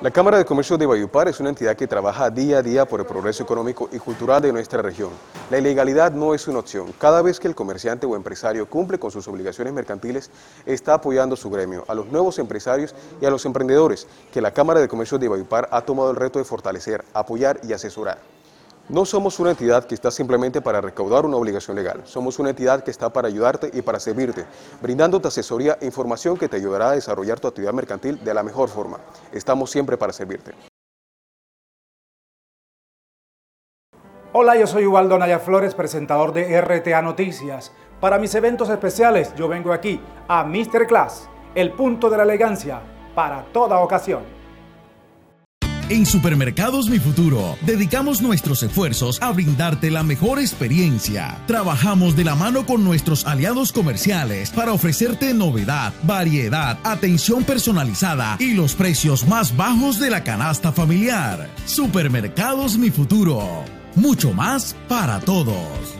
La 0.00 0.10
Cámara 0.10 0.38
de 0.38 0.46
Comercio 0.46 0.78
de 0.78 0.86
Valledupar 0.86 1.28
es 1.28 1.40
una 1.40 1.50
entidad 1.50 1.76
que 1.76 1.86
trabaja 1.86 2.30
día 2.30 2.56
a 2.56 2.62
día 2.62 2.86
por 2.86 3.00
el 3.00 3.06
progreso 3.06 3.42
económico 3.42 3.90
y 3.92 3.98
cultural 3.98 4.40
de 4.40 4.50
nuestra 4.50 4.80
región. 4.80 5.10
La 5.50 5.58
ilegalidad 5.58 6.12
no 6.12 6.32
es 6.32 6.48
una 6.48 6.60
opción. 6.60 6.94
Cada 6.98 7.20
vez 7.20 7.38
que 7.38 7.48
el 7.48 7.54
comerciante 7.54 8.06
o 8.06 8.16
empresario 8.16 8.64
cumple 8.64 8.98
con 8.98 9.10
sus 9.10 9.28
obligaciones 9.28 9.74
mercantiles, 9.74 10.30
está 10.64 10.94
apoyando 10.94 11.36
su 11.36 11.50
gremio, 11.50 11.84
a 11.86 11.94
los 11.94 12.06
nuevos 12.06 12.38
empresarios 12.38 12.94
y 13.20 13.26
a 13.26 13.30
los 13.30 13.44
emprendedores, 13.44 14.06
que 14.32 14.40
la 14.40 14.54
Cámara 14.54 14.80
de 14.80 14.88
Comercio 14.88 15.18
de 15.18 15.28
Valledupar 15.28 15.68
ha 15.70 15.82
tomado 15.82 16.10
el 16.10 16.16
reto 16.16 16.38
de 16.38 16.46
fortalecer, 16.46 17.04
apoyar 17.12 17.60
y 17.62 17.74
asesorar. 17.74 18.39
No 18.90 19.04
somos 19.04 19.38
una 19.38 19.50
entidad 19.50 19.84
que 19.84 19.94
está 19.94 20.10
simplemente 20.10 20.60
para 20.60 20.80
recaudar 20.80 21.24
una 21.24 21.36
obligación 21.36 21.76
legal, 21.76 22.02
somos 22.06 22.40
una 22.40 22.50
entidad 22.50 22.82
que 22.82 22.90
está 22.90 23.12
para 23.12 23.28
ayudarte 23.28 23.70
y 23.72 23.82
para 23.82 24.00
servirte, 24.00 24.46
brindándote 24.82 25.28
asesoría 25.28 25.78
e 25.80 25.86
información 25.86 26.36
que 26.36 26.48
te 26.48 26.56
ayudará 26.56 26.90
a 26.90 26.94
desarrollar 26.94 27.38
tu 27.38 27.46
actividad 27.46 27.72
mercantil 27.72 28.18
de 28.24 28.34
la 28.34 28.42
mejor 28.42 28.68
forma. 28.68 28.98
Estamos 29.30 29.70
siempre 29.70 29.96
para 29.96 30.12
servirte. 30.12 30.54
Hola, 34.32 34.56
yo 34.56 34.66
soy 34.66 34.86
Ubaldo 34.86 35.18
Naya 35.18 35.38
Flores, 35.38 35.76
presentador 35.76 36.32
de 36.32 36.60
RTA 36.60 37.00
Noticias. 37.00 37.70
Para 38.00 38.18
mis 38.18 38.34
eventos 38.34 38.70
especiales 38.70 39.32
yo 39.36 39.46
vengo 39.46 39.72
aquí 39.72 40.00
a 40.26 40.42
Mr. 40.42 40.88
Class, 40.88 41.28
el 41.54 41.74
punto 41.74 42.10
de 42.10 42.16
la 42.16 42.24
elegancia 42.24 42.80
para 43.14 43.44
toda 43.52 43.78
ocasión. 43.78 44.39
En 45.90 46.06
Supermercados 46.06 46.88
Mi 46.88 47.00
Futuro 47.00 47.58
dedicamos 47.62 48.22
nuestros 48.22 48.62
esfuerzos 48.62 49.20
a 49.20 49.32
brindarte 49.32 49.90
la 49.90 50.04
mejor 50.04 50.38
experiencia. 50.38 51.42
Trabajamos 51.48 52.14
de 52.14 52.22
la 52.22 52.36
mano 52.36 52.64
con 52.64 52.84
nuestros 52.84 53.26
aliados 53.26 53.72
comerciales 53.72 54.50
para 54.50 54.72
ofrecerte 54.72 55.34
novedad, 55.34 55.92
variedad, 56.04 56.78
atención 56.84 57.42
personalizada 57.42 58.36
y 58.38 58.54
los 58.54 58.76
precios 58.76 59.26
más 59.26 59.56
bajos 59.56 59.98
de 59.98 60.10
la 60.10 60.22
canasta 60.22 60.70
familiar. 60.70 61.50
Supermercados 61.66 62.78
Mi 62.78 62.90
Futuro. 62.90 63.64
Mucho 63.96 64.32
más 64.32 64.76
para 64.86 65.18
todos. 65.18 65.99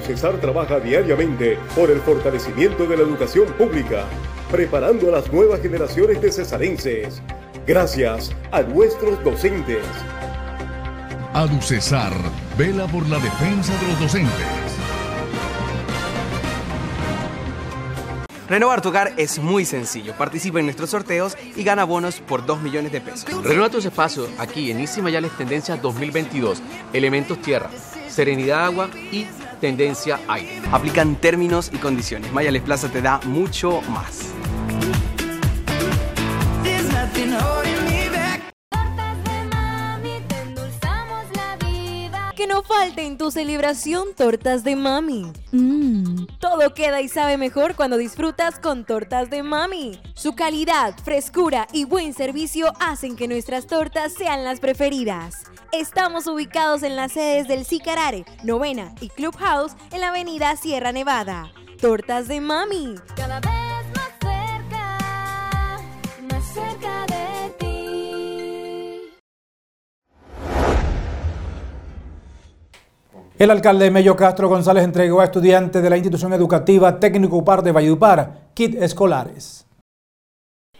Cesar 0.00 0.40
trabaja 0.40 0.80
diariamente 0.80 1.58
por 1.74 1.90
el 1.90 2.00
fortalecimiento 2.00 2.86
de 2.86 2.96
la 2.96 3.02
educación 3.02 3.46
pública, 3.54 4.04
preparando 4.50 5.08
a 5.08 5.12
las 5.12 5.32
nuevas 5.32 5.60
generaciones 5.60 6.20
de 6.20 6.32
cesarenses. 6.32 7.22
Gracias 7.66 8.32
a 8.50 8.62
nuestros 8.62 9.22
docentes. 9.22 9.84
Cesar 11.60 12.12
vela 12.58 12.86
por 12.86 13.08
la 13.08 13.18
defensa 13.18 13.72
de 13.80 13.88
los 13.88 14.00
docentes. 14.00 14.70
Renovar 18.50 18.82
tu 18.82 18.88
hogar 18.88 19.12
es 19.16 19.38
muy 19.38 19.64
sencillo. 19.64 20.12
Participa 20.16 20.58
en 20.58 20.64
nuestros 20.64 20.90
sorteos 20.90 21.36
y 21.54 21.62
gana 21.62 21.84
bonos 21.84 22.20
por 22.20 22.44
2 22.44 22.60
millones 22.62 22.90
de 22.90 23.00
pesos. 23.00 23.44
Renueva 23.44 23.70
tus 23.70 23.84
espacios 23.84 24.28
aquí 24.38 24.72
en 24.72 24.80
Easy 24.80 25.00
Mayales 25.00 25.30
Tendencia 25.38 25.76
2022. 25.76 26.60
Elementos 26.92 27.40
tierra, 27.40 27.70
serenidad 28.08 28.64
agua 28.64 28.90
y 29.12 29.28
tendencia 29.60 30.20
aire. 30.28 30.60
Aplican 30.72 31.16
términos 31.16 31.70
y 31.72 31.78
condiciones. 31.78 32.32
Mayales 32.32 32.62
Plaza 32.62 32.88
te 32.88 33.02
da 33.02 33.20
mucho 33.24 33.80
más. 33.82 34.34
No 42.60 42.66
falte 42.66 43.06
en 43.06 43.16
tu 43.16 43.30
celebración 43.30 44.08
tortas 44.14 44.64
de 44.64 44.76
mami. 44.76 45.32
Mmm, 45.52 46.26
todo 46.40 46.74
queda 46.74 47.00
y 47.00 47.08
sabe 47.08 47.38
mejor 47.38 47.74
cuando 47.74 47.96
disfrutas 47.96 48.58
con 48.58 48.84
tortas 48.84 49.30
de 49.30 49.42
mami. 49.42 49.98
Su 50.14 50.34
calidad, 50.34 50.94
frescura 51.02 51.66
y 51.72 51.84
buen 51.84 52.12
servicio 52.12 52.72
hacen 52.78 53.16
que 53.16 53.28
nuestras 53.28 53.66
tortas 53.66 54.12
sean 54.12 54.44
las 54.44 54.60
preferidas. 54.60 55.44
Estamos 55.72 56.26
ubicados 56.26 56.82
en 56.82 56.96
las 56.96 57.12
sedes 57.12 57.48
del 57.48 57.64
Sicarare, 57.64 58.26
Novena 58.44 58.94
y 59.00 59.08
Clubhouse 59.08 59.72
en 59.90 60.02
la 60.02 60.08
avenida 60.08 60.54
Sierra 60.56 60.92
Nevada. 60.92 61.50
Tortas 61.80 62.28
de 62.28 62.42
mami. 62.42 62.96
Cada 63.16 63.40
vez 63.40 63.50
más 63.94 64.12
cerca, 64.20 64.98
más 66.28 66.44
cerca 66.52 66.89
El 73.40 73.50
alcalde 73.50 73.90
Mello 73.90 74.16
Castro 74.16 74.50
González 74.50 74.84
entregó 74.84 75.22
a 75.22 75.24
estudiantes 75.24 75.82
de 75.82 75.88
la 75.88 75.96
institución 75.96 76.34
educativa 76.34 77.00
Técnico 77.00 77.42
Par 77.42 77.62
de 77.62 77.72
Valledupar 77.72 78.50
kit 78.52 78.74
escolares. 78.74 79.66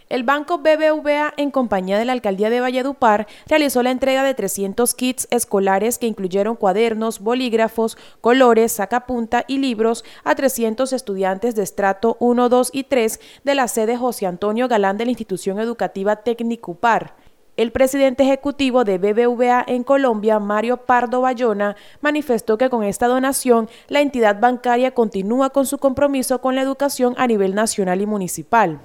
El 0.09 0.21
Banco 0.21 0.59
BBVA, 0.59 1.33
en 1.37 1.49
compañía 1.49 1.97
de 1.97 2.05
la 2.05 2.11
Alcaldía 2.11 2.51
de 2.51 2.59
Valledupar, 2.59 3.25
realizó 3.47 3.81
la 3.81 3.89
entrega 3.89 4.23
de 4.23 4.35
300 4.35 4.93
kits 4.93 5.27
escolares 5.31 5.97
que 5.97 6.05
incluyeron 6.05 6.55
cuadernos, 6.55 7.19
bolígrafos, 7.19 7.97
colores, 8.19 8.73
sacapunta 8.73 9.43
y 9.47 9.57
libros 9.57 10.05
a 10.23 10.35
300 10.35 10.93
estudiantes 10.93 11.55
de 11.55 11.63
estrato 11.63 12.15
1, 12.19 12.47
2 12.47 12.69
y 12.73 12.83
3 12.83 13.19
de 13.43 13.55
la 13.55 13.67
sede 13.69 13.97
José 13.97 14.27
Antonio 14.27 14.67
Galán 14.67 14.97
de 14.97 15.05
la 15.05 15.11
institución 15.11 15.59
educativa 15.59 16.17
Técnico-Par. 16.17 17.15
El 17.61 17.71
presidente 17.71 18.23
ejecutivo 18.23 18.83
de 18.85 18.97
BBVA 18.97 19.63
en 19.67 19.83
Colombia, 19.83 20.39
Mario 20.39 20.77
Pardo 20.77 21.21
Bayona, 21.21 21.75
manifestó 22.01 22.57
que 22.57 22.71
con 22.71 22.83
esta 22.83 23.05
donación 23.05 23.69
la 23.87 24.01
entidad 24.01 24.39
bancaria 24.39 24.95
continúa 24.95 25.51
con 25.51 25.67
su 25.67 25.77
compromiso 25.77 26.41
con 26.41 26.55
la 26.55 26.63
educación 26.63 27.13
a 27.19 27.27
nivel 27.27 27.53
nacional 27.53 28.01
y 28.01 28.07
municipal 28.07 28.79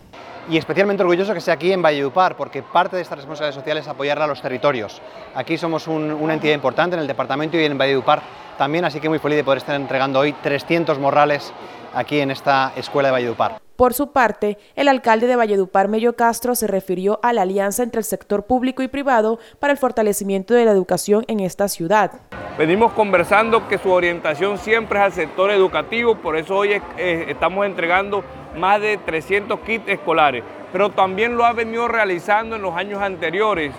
y 0.50 0.58
especialmente 0.58 1.02
orgulloso 1.02 1.32
que 1.32 1.40
sea 1.40 1.54
aquí 1.54 1.72
en 1.72 1.80
Valledupar, 1.80 2.36
porque 2.36 2.62
parte 2.62 2.96
de 2.96 3.02
esta 3.02 3.14
responsabilidad 3.14 3.58
social 3.58 3.78
es 3.78 3.88
apoyar 3.88 4.20
a 4.20 4.26
los 4.26 4.42
territorios. 4.42 5.00
Aquí 5.34 5.56
somos 5.56 5.88
un, 5.88 6.12
una 6.12 6.34
entidad 6.34 6.54
importante 6.54 6.94
en 6.94 7.00
el 7.00 7.06
departamento 7.06 7.56
y 7.56 7.64
en 7.64 7.78
Valledupar 7.78 8.20
también, 8.58 8.84
así 8.84 9.00
que 9.00 9.08
muy 9.08 9.18
feliz 9.18 9.38
de 9.38 9.44
poder 9.44 9.58
estar 9.58 9.74
entregando 9.74 10.20
hoy 10.20 10.34
300 10.34 10.98
morrales 10.98 11.50
aquí 11.94 12.20
en 12.20 12.30
esta 12.30 12.74
escuela 12.76 13.08
de 13.08 13.12
Valledupar. 13.12 13.65
Por 13.76 13.92
su 13.92 14.10
parte, 14.12 14.56
el 14.74 14.88
alcalde 14.88 15.26
de 15.26 15.36
Valledupar, 15.36 15.88
Mello 15.88 16.16
Castro, 16.16 16.54
se 16.54 16.66
refirió 16.66 17.20
a 17.22 17.34
la 17.34 17.42
alianza 17.42 17.82
entre 17.82 17.98
el 17.98 18.04
sector 18.04 18.44
público 18.44 18.82
y 18.82 18.88
privado 18.88 19.38
para 19.60 19.70
el 19.70 19.78
fortalecimiento 19.78 20.54
de 20.54 20.64
la 20.64 20.70
educación 20.70 21.24
en 21.28 21.40
esta 21.40 21.68
ciudad. 21.68 22.12
Venimos 22.56 22.92
conversando 22.92 23.68
que 23.68 23.76
su 23.76 23.90
orientación 23.90 24.56
siempre 24.56 24.98
es 24.98 25.04
al 25.04 25.12
sector 25.12 25.50
educativo, 25.50 26.16
por 26.16 26.38
eso 26.38 26.56
hoy 26.56 26.80
estamos 26.96 27.66
entregando 27.66 28.24
más 28.56 28.80
de 28.80 28.96
300 28.96 29.60
kits 29.60 29.88
escolares, 29.88 30.42
pero 30.72 30.88
también 30.88 31.36
lo 31.36 31.44
ha 31.44 31.52
venido 31.52 31.86
realizando 31.86 32.56
en 32.56 32.62
los 32.62 32.74
años 32.74 33.02
anteriores. 33.02 33.74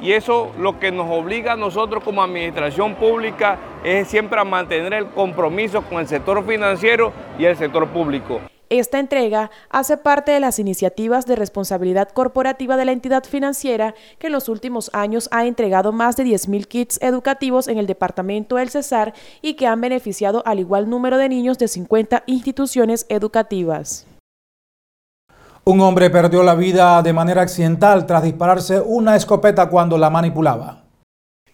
Y 0.00 0.12
eso 0.12 0.52
lo 0.56 0.78
que 0.78 0.92
nos 0.92 1.10
obliga 1.10 1.54
a 1.54 1.56
nosotros 1.56 2.04
como 2.04 2.22
administración 2.22 2.94
pública 2.94 3.58
es 3.82 4.06
siempre 4.06 4.38
a 4.38 4.44
mantener 4.44 4.92
el 4.92 5.06
compromiso 5.06 5.82
con 5.82 5.98
el 5.98 6.06
sector 6.06 6.46
financiero 6.46 7.12
y 7.40 7.46
el 7.46 7.56
sector 7.56 7.88
público. 7.88 8.40
Esta 8.68 8.98
entrega 8.98 9.52
hace 9.70 9.96
parte 9.96 10.32
de 10.32 10.40
las 10.40 10.58
iniciativas 10.58 11.24
de 11.24 11.36
responsabilidad 11.36 12.08
corporativa 12.08 12.76
de 12.76 12.84
la 12.84 12.90
entidad 12.90 13.22
financiera 13.22 13.94
que 14.18 14.26
en 14.26 14.32
los 14.32 14.48
últimos 14.48 14.90
años 14.92 15.28
ha 15.30 15.46
entregado 15.46 15.92
más 15.92 16.16
de 16.16 16.24
10.000 16.24 16.66
kits 16.66 16.98
educativos 17.00 17.68
en 17.68 17.78
el 17.78 17.86
departamento 17.86 18.56
del 18.56 18.70
Cesar 18.70 19.14
y 19.40 19.54
que 19.54 19.68
han 19.68 19.80
beneficiado 19.80 20.42
al 20.46 20.58
igual 20.58 20.90
número 20.90 21.16
de 21.16 21.28
niños 21.28 21.58
de 21.58 21.68
50 21.68 22.24
instituciones 22.26 23.06
educativas. 23.08 24.04
Un 25.62 25.80
hombre 25.80 26.10
perdió 26.10 26.42
la 26.42 26.56
vida 26.56 27.00
de 27.02 27.12
manera 27.12 27.42
accidental 27.42 28.04
tras 28.04 28.24
dispararse 28.24 28.80
una 28.80 29.14
escopeta 29.14 29.68
cuando 29.68 29.96
la 29.96 30.10
manipulaba. 30.10 30.85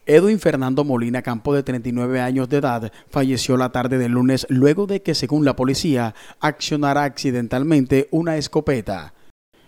Edwin 0.04 0.40
Fernando 0.40 0.82
Molina 0.82 1.22
Campo, 1.22 1.54
de 1.54 1.62
39 1.62 2.20
años 2.20 2.48
de 2.48 2.56
edad, 2.56 2.92
falleció 3.08 3.56
la 3.56 3.70
tarde 3.70 3.98
del 3.98 4.12
lunes 4.12 4.46
luego 4.48 4.88
de 4.88 5.00
que, 5.00 5.14
según 5.14 5.44
la 5.44 5.54
policía, 5.54 6.14
accionara 6.40 7.04
accidentalmente 7.04 8.08
una 8.10 8.36
escopeta. 8.36 9.14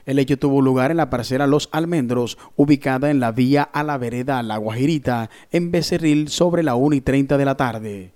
El 0.06 0.18
hecho 0.18 0.36
tuvo 0.36 0.60
lugar 0.60 0.90
en 0.90 0.96
la 0.96 1.08
parcela 1.08 1.46
Los 1.46 1.68
Almendros, 1.70 2.36
ubicada 2.56 3.12
en 3.12 3.20
la 3.20 3.30
vía 3.30 3.62
a 3.62 3.84
la 3.84 3.96
vereda 3.96 4.42
La 4.42 4.56
Guajirita, 4.56 5.30
en 5.52 5.70
Becerril, 5.70 6.28
sobre 6.28 6.64
la 6.64 6.74
1 6.74 6.96
y 6.96 7.00
30 7.00 7.38
de 7.38 7.44
la 7.44 7.56
tarde. 7.56 8.13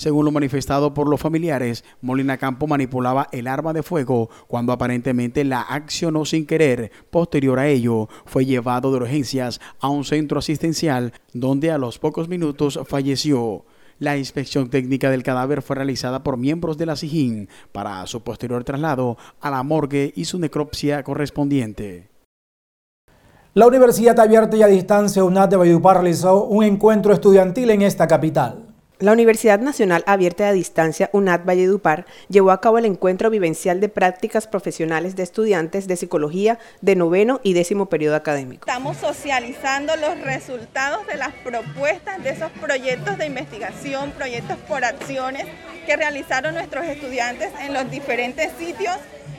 Según 0.00 0.24
lo 0.24 0.32
manifestado 0.32 0.94
por 0.94 1.10
los 1.10 1.20
familiares, 1.20 1.84
Molina 2.00 2.38
Campo 2.38 2.66
manipulaba 2.66 3.28
el 3.32 3.46
arma 3.46 3.74
de 3.74 3.82
fuego 3.82 4.30
cuando 4.48 4.72
aparentemente 4.72 5.44
la 5.44 5.60
accionó 5.60 6.24
sin 6.24 6.46
querer. 6.46 6.90
Posterior 7.10 7.58
a 7.58 7.68
ello, 7.68 8.08
fue 8.24 8.46
llevado 8.46 8.90
de 8.90 8.96
urgencias 8.96 9.60
a 9.78 9.90
un 9.90 10.06
centro 10.06 10.38
asistencial 10.38 11.12
donde 11.34 11.70
a 11.70 11.76
los 11.76 11.98
pocos 11.98 12.30
minutos 12.30 12.80
falleció. 12.86 13.66
La 13.98 14.16
inspección 14.16 14.70
técnica 14.70 15.10
del 15.10 15.22
cadáver 15.22 15.60
fue 15.60 15.76
realizada 15.76 16.22
por 16.22 16.38
miembros 16.38 16.78
de 16.78 16.86
la 16.86 16.96
SIJIN 16.96 17.50
para 17.70 18.06
su 18.06 18.22
posterior 18.22 18.64
traslado 18.64 19.18
a 19.38 19.50
la 19.50 19.62
morgue 19.62 20.14
y 20.16 20.24
su 20.24 20.38
necropsia 20.38 21.02
correspondiente. 21.02 22.08
La 23.52 23.66
Universidad 23.66 24.18
Abierta 24.18 24.56
y 24.56 24.62
a 24.62 24.66
Distancia 24.66 25.24
UNAD 25.24 25.50
de 25.50 25.56
Valledupar 25.56 25.96
realizó 25.96 26.44
un 26.44 26.64
encuentro 26.64 27.12
estudiantil 27.12 27.68
en 27.68 27.82
esta 27.82 28.06
capital. 28.06 28.69
La 29.00 29.12
Universidad 29.12 29.60
Nacional 29.60 30.04
Abierta 30.06 30.46
a 30.46 30.52
Distancia, 30.52 31.08
UNAD 31.14 31.46
Valledupar, 31.46 32.04
llevó 32.28 32.50
a 32.50 32.60
cabo 32.60 32.76
el 32.76 32.84
encuentro 32.84 33.30
vivencial 33.30 33.80
de 33.80 33.88
prácticas 33.88 34.46
profesionales 34.46 35.16
de 35.16 35.22
estudiantes 35.22 35.86
de 35.86 35.96
psicología 35.96 36.58
de 36.82 36.96
noveno 36.96 37.40
y 37.42 37.54
décimo 37.54 37.86
periodo 37.86 38.14
académico. 38.14 38.68
Estamos 38.68 38.98
socializando 38.98 39.96
los 39.96 40.20
resultados 40.20 41.06
de 41.06 41.16
las 41.16 41.32
propuestas 41.32 42.22
de 42.22 42.28
esos 42.28 42.50
proyectos 42.60 43.16
de 43.16 43.24
investigación, 43.24 44.10
proyectos 44.10 44.58
por 44.68 44.84
acciones 44.84 45.46
que 45.86 45.96
realizaron 45.96 46.52
nuestros 46.52 46.84
estudiantes 46.84 47.48
en 47.62 47.72
los 47.72 47.90
diferentes 47.90 48.52
sitios 48.58 48.96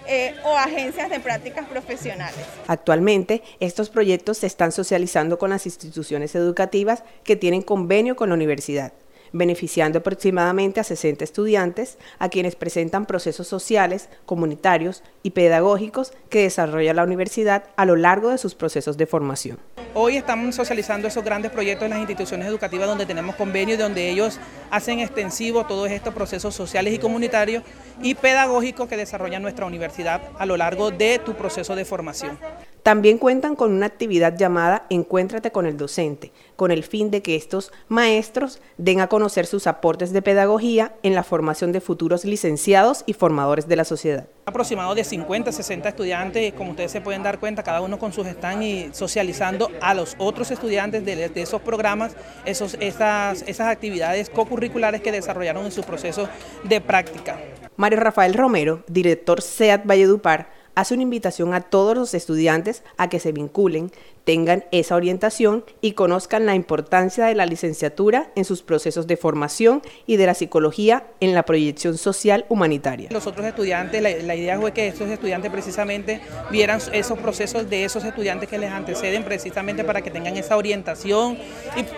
eh, 0.08 0.34
o 0.44 0.58
agencias 0.58 1.12
de 1.12 1.20
prácticas 1.20 1.68
profesionales. 1.68 2.40
Actualmente, 2.66 3.44
estos 3.60 3.92
proyectos 3.92 4.40
se 4.40 4.48
están 4.48 4.72
socializando 4.72 5.38
con 5.38 5.52
las 5.52 5.68
instituciones 5.68 6.34
educativas 6.34 7.04
que 7.24 7.36
tienen 7.36 7.62
convenio 7.62 8.16
con 8.16 8.30
la 8.30 8.36
universidad 8.36 8.92
beneficiando 9.34 10.00
aproximadamente 10.00 10.80
a 10.80 10.84
60 10.84 11.24
estudiantes, 11.24 11.98
a 12.20 12.30
quienes 12.30 12.56
presentan 12.56 13.06
procesos 13.06 13.48
sociales, 13.48 14.10
comunitarios 14.26 15.04
y 15.24 15.32
pedagógicos 15.32 16.14
que 16.30 16.44
desarrolla 16.44 16.94
la 16.94 17.04
universidad 17.04 17.66
a 17.76 17.86
lo 17.86 17.96
largo 17.96 18.30
de 18.30 18.38
sus 18.38 18.56
procesos 18.56 18.98
de 18.98 19.06
formación. 19.06 19.58
Hoy 19.94 20.16
estamos 20.16 20.56
socializando 20.56 21.08
esos 21.08 21.24
grandes 21.24 21.52
proyectos 21.52 21.86
en 21.86 21.92
las 21.92 22.00
instituciones 22.00 22.48
educativas 22.48 22.88
donde 22.88 23.06
tenemos 23.06 23.36
convenios, 23.36 23.78
donde 23.78 24.10
ellos 24.10 24.40
hacen 24.70 25.00
extensivo 25.00 25.66
todos 25.66 25.92
estos 25.92 26.14
procesos 26.14 26.56
sociales 26.56 26.94
y 26.94 26.98
comunitarios 26.98 27.64
y 28.02 28.16
pedagógicos 28.16 28.88
que 28.88 28.96
desarrolla 28.96 29.40
nuestra 29.40 29.66
universidad 29.66 30.22
a 30.40 30.46
lo 30.46 30.56
largo 30.56 30.92
de 30.92 31.20
tu 31.20 31.34
proceso 31.34 31.76
de 31.76 31.86
formación. 31.86 32.40
También 32.84 33.20
cuentan 33.20 33.56
con 33.56 33.72
una 33.72 33.86
actividad 33.86 34.36
llamada 34.36 34.88
Encuéntrate 34.90 35.52
con 35.52 35.68
el 35.68 35.78
docente, 35.78 36.32
con 36.56 36.72
el 36.72 36.84
fin 36.84 37.12
de 37.12 37.22
que 37.22 37.36
estos 37.36 37.72
maestros 37.90 38.60
den 38.78 39.02
a 39.02 39.08
conocer 39.08 39.46
sus 39.46 39.68
aportes 39.68 40.12
de 40.14 40.24
pedagogía 40.24 40.96
en 41.04 41.14
la 41.14 41.24
formación 41.24 41.72
de 41.74 41.82
futuros 41.82 42.26
licenciados 42.26 43.04
y 43.06 43.14
formadores 43.14 43.68
de 43.68 43.76
la 43.76 43.86
sociedad. 43.86 44.28
Aproximado 44.46 44.96
de 44.96 45.04
50, 45.04 45.52
60 45.52 45.90
estudiantes, 45.90 46.54
como 46.54 46.72
ustedes 46.72 46.92
se 46.92 47.02
pueden 47.02 47.22
dar 47.22 47.40
cuenta, 47.40 47.62
cada 47.62 47.82
uno 47.82 48.00
con 48.00 48.14
sus 48.14 48.26
están 48.26 48.64
y 48.64 48.90
socializando 48.94 49.70
a 49.80 49.94
los 49.94 50.16
otros 50.18 50.50
estudiantes 50.50 51.06
de, 51.06 51.32
esos 51.36 51.62
programas, 51.62 52.16
esos, 52.46 52.76
esas, 52.80 53.44
esas 53.44 53.68
actividades 53.68 54.32
co-curriculares 54.32 55.02
que 55.02 55.12
desarrollaron 55.12 55.66
en 55.66 55.72
su 55.72 55.84
proceso 55.84 56.28
de 56.64 56.82
práctica. 56.82 57.40
Mario 57.76 58.00
Rafael 58.00 58.34
Romero, 58.34 58.84
director 58.88 59.42
SEAT 59.42 59.86
Valledupar, 59.86 60.61
hace 60.76 60.94
una 60.94 61.04
invitación 61.04 61.54
a 61.54 61.62
todos 61.62 61.96
los 61.96 62.14
estudiantes 62.14 62.84
a 62.98 63.10
que 63.10 63.20
se 63.20 63.32
vinculen 63.32 63.92
tengan 64.24 64.66
esa 64.72 64.96
orientación 64.96 65.66
y 65.82 65.94
conozcan 65.94 66.46
la 66.46 66.56
importancia 66.56 67.26
de 67.26 67.36
la 67.36 67.46
licenciatura 67.46 68.32
en 68.36 68.46
sus 68.46 68.62
procesos 68.62 69.08
de 69.08 69.18
formación 69.18 69.82
y 70.06 70.18
de 70.18 70.26
la 70.26 70.34
psicología 70.34 71.08
en 71.20 71.34
la 71.34 71.44
proyección 71.44 71.98
social 71.98 72.46
humanitaria. 72.50 73.10
Los 73.12 73.28
otros 73.28 73.46
estudiantes, 73.46 74.02
la, 74.02 74.36
idea 74.36 74.60
fue 74.60 74.72
que 74.72 74.88
estos 74.88 75.10
estudiantes 75.10 75.52
precisamente 75.52 76.22
vieran 76.52 76.80
esos 76.94 77.20
procesos 77.20 77.70
de 77.70 77.84
esos 77.84 78.04
estudiantes 78.04 78.50
que 78.50 78.58
les 78.58 78.72
anteceden 78.72 79.24
precisamente 79.24 79.84
para 79.84 80.02
que 80.02 80.12
tengan 80.12 80.38
esa 80.38 80.58
orientación 80.58 81.38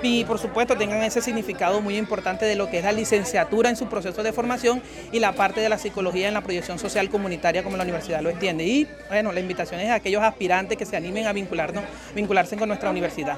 y, 0.02 0.08
y 0.08 0.26
por 0.26 0.40
supuesto 0.40 0.76
tengan 0.78 1.04
ese 1.04 1.22
significado 1.22 1.82
muy 1.82 1.98
importante 1.98 2.46
de 2.46 2.56
lo 2.56 2.70
que 2.70 2.80
es 2.80 2.84
la 2.84 2.92
licenciatura 2.92 3.70
en 3.70 3.76
su 3.76 3.88
proceso 3.88 4.24
de 4.24 4.34
formación 4.34 4.82
y 5.12 5.20
la 5.20 5.34
parte 5.34 5.62
de 5.62 5.70
la 5.70 5.78
psicología 5.78 6.28
en 6.28 6.34
la 6.34 6.42
proyección 6.42 6.80
social 6.80 7.10
comunitaria 7.10 7.64
como 7.64 7.78
la 7.78 7.84
universidad 7.84 8.22
lo 8.22 8.30
extiende. 8.30 8.66
Y 8.66 8.88
bueno, 9.10 9.32
la 9.32 9.40
invitación 9.40 9.80
es 9.80 9.90
a 9.90 9.96
aquellos 9.96 10.24
aspirantes 10.24 10.78
que 10.78 10.86
se 10.86 10.98
animen 10.98 11.28
a 11.28 11.34
vincularnos 11.34 11.84
vincularse 12.14 12.58
con 12.58 12.68
nuestra 12.68 12.90
universidad. 12.90 13.38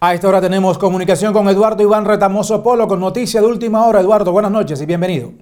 A 0.00 0.14
esta 0.14 0.28
hora 0.28 0.40
tenemos 0.40 0.78
comunicación 0.78 1.32
con 1.32 1.48
Eduardo 1.48 1.82
Iván 1.82 2.04
Retamoso 2.04 2.62
Polo 2.62 2.88
con 2.88 3.00
noticia 3.00 3.40
de 3.40 3.46
última 3.46 3.84
hora. 3.84 4.00
Eduardo, 4.00 4.32
buenas 4.32 4.50
noches 4.50 4.80
y 4.80 4.86
bienvenido. 4.86 5.32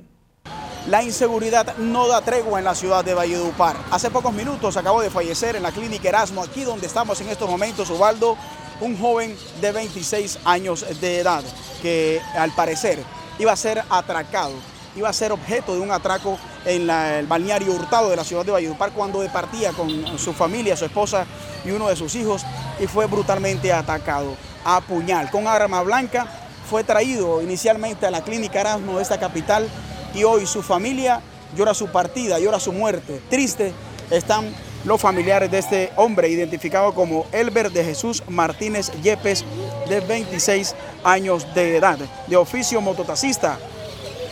La 0.88 1.02
inseguridad 1.02 1.76
no 1.76 2.08
da 2.08 2.22
tregua 2.22 2.58
en 2.58 2.64
la 2.64 2.74
ciudad 2.74 3.04
de 3.04 3.12
Valledupar. 3.14 3.76
Hace 3.90 4.10
pocos 4.10 4.32
minutos 4.32 4.76
acabó 4.76 5.02
de 5.02 5.10
fallecer 5.10 5.54
en 5.54 5.62
la 5.62 5.70
clínica 5.70 6.08
Erasmo, 6.08 6.42
aquí 6.42 6.64
donde 6.64 6.86
estamos 6.86 7.20
en 7.20 7.28
estos 7.28 7.48
momentos, 7.48 7.90
Ubaldo, 7.90 8.36
un 8.80 8.98
joven 8.98 9.36
de 9.60 9.70
26 9.70 10.40
años 10.44 10.84
de 11.00 11.20
edad 11.20 11.44
que 11.82 12.20
al 12.34 12.52
parecer 12.52 12.98
iba 13.38 13.52
a 13.52 13.56
ser 13.56 13.82
atracado, 13.90 14.52
iba 14.98 15.08
a 15.08 15.12
ser 15.12 15.30
objeto 15.30 15.74
de 15.74 15.80
un 15.80 15.92
atraco 15.92 16.38
en 16.64 16.90
el 16.90 17.26
balneario 17.26 17.72
Hurtado 17.72 18.10
de 18.10 18.16
la 18.16 18.24
ciudad 18.24 18.44
de 18.44 18.50
Valledupar 18.50 18.90
cuando 18.92 19.20
departía 19.20 19.72
con 19.72 20.18
su 20.18 20.32
familia, 20.32 20.76
su 20.76 20.84
esposa 20.84 21.24
y 21.64 21.70
uno 21.70 21.88
de 21.88 21.94
sus 21.94 22.14
hijos 22.16 22.44
y 22.80 22.86
fue 22.86 23.06
brutalmente 23.06 23.72
atacado 23.72 24.34
a 24.64 24.80
puñal. 24.80 25.30
Con 25.30 25.46
arma 25.46 25.82
blanca 25.82 26.26
fue 26.68 26.82
traído 26.82 27.40
inicialmente 27.40 28.06
a 28.06 28.10
la 28.10 28.22
clínica 28.22 28.60
Erasmo 28.60 28.96
de 28.96 29.02
esta 29.02 29.20
capital 29.20 29.68
y 30.14 30.24
hoy 30.24 30.46
su 30.46 30.62
familia 30.62 31.20
llora 31.56 31.74
su 31.74 31.86
partida, 31.88 32.40
llora 32.40 32.58
su 32.58 32.72
muerte. 32.72 33.22
Triste 33.30 33.72
están 34.10 34.52
los 34.84 35.00
familiares 35.00 35.50
de 35.50 35.58
este 35.58 35.92
hombre 35.96 36.28
identificado 36.28 36.92
como 36.92 37.26
Elber 37.32 37.70
de 37.70 37.84
Jesús 37.84 38.22
Martínez 38.28 38.90
Yepes 39.02 39.44
de 39.88 40.00
26 40.00 40.74
años 41.04 41.46
de 41.54 41.76
edad, 41.76 41.98
de 42.26 42.36
oficio 42.36 42.80
mototaxista, 42.80 43.58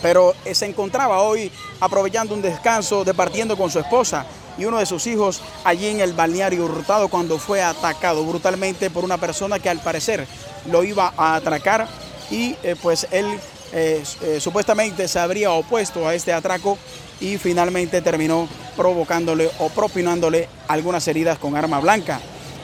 pero 0.01 0.33
se 0.51 0.65
encontraba 0.65 1.21
hoy 1.21 1.51
aprovechando 1.79 2.33
un 2.33 2.41
descanso, 2.41 3.03
departiendo 3.03 3.57
con 3.57 3.69
su 3.71 3.79
esposa 3.79 4.25
y 4.57 4.65
uno 4.65 4.79
de 4.79 4.85
sus 4.85 5.05
hijos 5.07 5.41
allí 5.63 5.87
en 5.87 5.99
el 5.99 6.13
balneario 6.13 6.65
Hurtado 6.65 7.09
cuando 7.09 7.37
fue 7.37 7.61
atacado 7.61 8.23
brutalmente 8.25 8.89
por 8.89 9.03
una 9.03 9.17
persona 9.17 9.59
que 9.59 9.69
al 9.69 9.79
parecer 9.79 10.25
lo 10.71 10.83
iba 10.83 11.13
a 11.15 11.35
atracar 11.35 11.87
y 12.31 12.55
eh, 12.63 12.75
pues 12.81 13.07
él 13.11 13.25
eh, 13.73 14.03
eh, 14.21 14.39
supuestamente 14.39 15.07
se 15.07 15.19
habría 15.19 15.51
opuesto 15.51 16.07
a 16.07 16.15
este 16.15 16.33
atraco 16.33 16.77
y 17.19 17.37
finalmente 17.37 18.01
terminó 18.01 18.47
provocándole 18.75 19.49
o 19.59 19.69
propinándole 19.69 20.47
algunas 20.67 21.07
heridas 21.07 21.37
con 21.39 21.55
arma 21.55 21.79
blanca. 21.79 22.19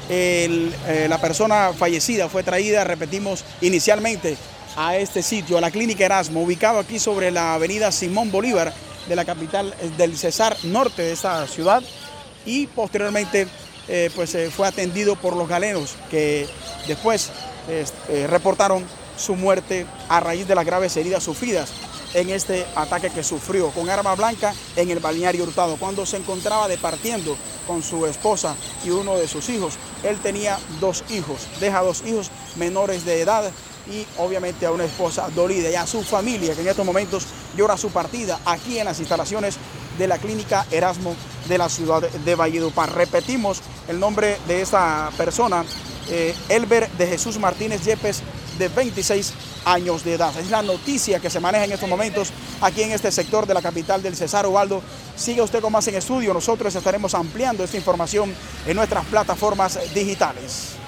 la 0.10 1.18
persona 1.20 1.72
fallecida 1.74 2.30
fue 2.30 2.44
traída, 2.44 2.84
repetimos, 2.84 3.44
inicialmente 3.62 4.38
a 4.76 4.98
este 4.98 5.22
sitio, 5.24 5.58
a 5.58 5.62
la 5.62 5.72
clínica 5.72 6.06
Erasmo, 6.06 6.44
ubicado 6.44 6.80
aquí 6.80 7.00
sobre 7.00 7.32
la 7.32 7.56
avenida 7.56 7.92
Simón 7.92 8.32
Bolívar, 8.32 8.74
de 9.08 9.16
la 9.16 9.26
capital 9.26 9.74
eh, 9.82 9.92
del 9.98 10.18
Cesar 10.18 10.56
Norte 10.64 11.02
de 11.02 11.12
esta 11.12 11.46
ciudad 11.48 11.84
y 12.46 12.68
posteriormente 12.68 13.48
eh, 13.88 14.10
pues, 14.16 14.36
eh, 14.36 14.50
fue 14.50 14.68
atendido 14.68 15.16
por 15.16 15.36
los 15.36 15.48
galenos 15.48 15.96
que 16.10 16.48
después 16.88 17.32
reportaron 18.28 18.84
su 19.18 19.36
muerte 19.36 19.86
a 20.10 20.20
raíz 20.20 20.46
de 20.46 20.54
las 20.54 20.66
graves 20.66 20.98
heridas 20.98 21.24
sufridas 21.24 21.72
en 22.14 22.30
este 22.30 22.66
ataque 22.76 23.10
que 23.10 23.24
sufrió 23.24 23.70
con 23.70 23.90
arma 23.90 24.16
blanca 24.16 24.54
en 24.76 24.90
el 24.90 25.00
balneario 25.00 25.46
Hurtado 25.46 25.78
cuando 25.78 26.06
se 26.06 26.18
encontraba 26.18 26.68
departiendo 26.68 27.38
con 27.66 27.82
su 27.82 28.06
esposa 28.06 28.58
y 28.84 28.90
uno 28.90 29.16
de 29.16 29.30
sus 29.30 29.48
hijos. 29.48 29.76
Él 30.04 30.20
tenía 30.20 30.60
dos 30.82 31.06
hijos, 31.10 31.48
deja 31.62 31.82
dos 31.82 32.04
hijos 32.06 32.32
menores 32.58 33.06
de 33.06 33.22
edad 33.22 33.50
y 33.92 34.06
obviamente 34.18 34.66
a 34.66 34.72
una 34.72 34.86
esposa 34.86 35.30
dolida 35.36 35.70
y 35.70 35.76
a 35.76 35.86
su 35.86 36.04
familia 36.04 36.56
que 36.56 36.62
en 36.62 36.68
estos 36.68 36.86
momentos 36.86 37.26
llora 37.56 37.78
su 37.78 37.90
partida 37.90 38.40
aquí 38.46 38.80
en 38.80 38.86
las 38.86 39.00
instalaciones 39.00 39.58
de 39.98 40.08
la 40.08 40.18
clínica 40.18 40.66
Erasmo 40.72 41.16
de 41.48 41.58
la 41.58 41.70
ciudad 41.70 42.02
de 42.02 42.36
Valledupar. 42.36 42.94
Repetimos 42.94 43.62
el 43.88 44.00
nombre 44.00 44.38
de 44.48 44.62
esta 44.62 45.12
persona, 45.18 45.66
eh, 46.10 46.34
Elber 46.50 46.90
de 46.92 47.08
Jesús 47.08 47.38
Martínez 47.38 47.84
Yepes, 47.84 48.22
de 48.58 48.68
26 48.70 49.34
años 49.66 50.04
de 50.04 50.14
edad. 50.14 50.36
Es 50.38 50.50
la 50.50 50.62
noticia 50.62 51.20
que 51.20 51.30
se 51.30 51.40
maneja 51.40 51.66
en 51.66 51.72
estos 51.72 51.90
momentos 51.90 52.32
aquí 52.62 52.84
en 52.84 52.92
este 52.92 53.12
sector 53.12 53.46
de 53.46 53.54
la 53.54 53.62
capital 53.62 54.02
del 54.02 54.16
Cesar 54.16 54.46
Ubaldo. 54.46 54.82
Sigue 55.16 55.42
usted 55.42 55.62
con 55.62 55.74
más 55.74 55.88
en 55.88 55.96
estudio, 55.96 56.34
nosotros 56.34 56.74
estaremos 56.76 57.14
ampliando 57.14 57.64
esta 57.64 57.78
información 57.78 58.34
en 58.66 58.76
nuestras 58.76 59.06
plataformas 59.06 59.80
digitales. 59.94 60.83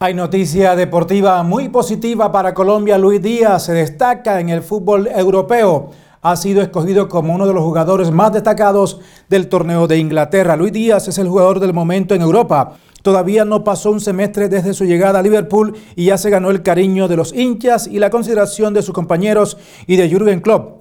Hay 0.00 0.14
noticia 0.14 0.76
deportiva 0.76 1.42
muy 1.42 1.70
positiva 1.70 2.30
para 2.30 2.54
Colombia. 2.54 2.96
Luis 2.98 3.20
Díaz 3.20 3.64
se 3.64 3.72
destaca 3.72 4.38
en 4.38 4.48
el 4.48 4.62
fútbol 4.62 5.08
europeo. 5.08 5.90
Ha 6.22 6.36
sido 6.36 6.62
escogido 6.62 7.08
como 7.08 7.34
uno 7.34 7.48
de 7.48 7.52
los 7.52 7.64
jugadores 7.64 8.12
más 8.12 8.32
destacados 8.32 9.00
del 9.28 9.48
torneo 9.48 9.88
de 9.88 9.98
Inglaterra. 9.98 10.54
Luis 10.54 10.72
Díaz 10.72 11.08
es 11.08 11.18
el 11.18 11.26
jugador 11.26 11.58
del 11.58 11.74
momento 11.74 12.14
en 12.14 12.22
Europa. 12.22 12.76
Todavía 13.02 13.44
no 13.44 13.64
pasó 13.64 13.90
un 13.90 14.00
semestre 14.00 14.48
desde 14.48 14.72
su 14.72 14.84
llegada 14.84 15.18
a 15.18 15.22
Liverpool 15.22 15.76
y 15.96 16.04
ya 16.04 16.16
se 16.16 16.30
ganó 16.30 16.50
el 16.50 16.62
cariño 16.62 17.08
de 17.08 17.16
los 17.16 17.32
hinchas 17.32 17.88
y 17.88 17.98
la 17.98 18.10
consideración 18.10 18.74
de 18.74 18.82
sus 18.82 18.94
compañeros 18.94 19.56
y 19.88 19.96
de 19.96 20.08
Jürgen 20.08 20.40
Klopp. 20.40 20.77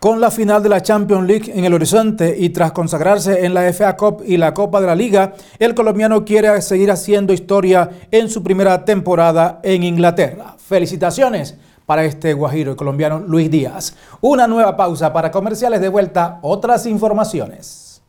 Con 0.00 0.18
la 0.18 0.30
final 0.30 0.62
de 0.62 0.70
la 0.70 0.80
Champions 0.80 1.28
League 1.28 1.52
en 1.54 1.66
el 1.66 1.74
horizonte 1.74 2.34
y 2.38 2.48
tras 2.48 2.72
consagrarse 2.72 3.44
en 3.44 3.52
la 3.52 3.70
FA 3.70 3.98
Cup 3.98 4.22
y 4.26 4.38
la 4.38 4.54
Copa 4.54 4.80
de 4.80 4.86
la 4.86 4.94
Liga, 4.94 5.34
el 5.58 5.74
colombiano 5.74 6.24
quiere 6.24 6.62
seguir 6.62 6.90
haciendo 6.90 7.34
historia 7.34 7.90
en 8.10 8.30
su 8.30 8.42
primera 8.42 8.86
temporada 8.86 9.60
en 9.62 9.82
Inglaterra. 9.82 10.56
Felicitaciones 10.56 11.58
para 11.84 12.04
este 12.04 12.32
guajiro 12.32 12.76
colombiano 12.76 13.18
Luis 13.18 13.50
Díaz. 13.50 13.94
Una 14.22 14.46
nueva 14.46 14.74
pausa 14.74 15.12
para 15.12 15.30
comerciales 15.30 15.82
de 15.82 15.90
vuelta, 15.90 16.38
otras 16.40 16.86
informaciones. 16.86 18.00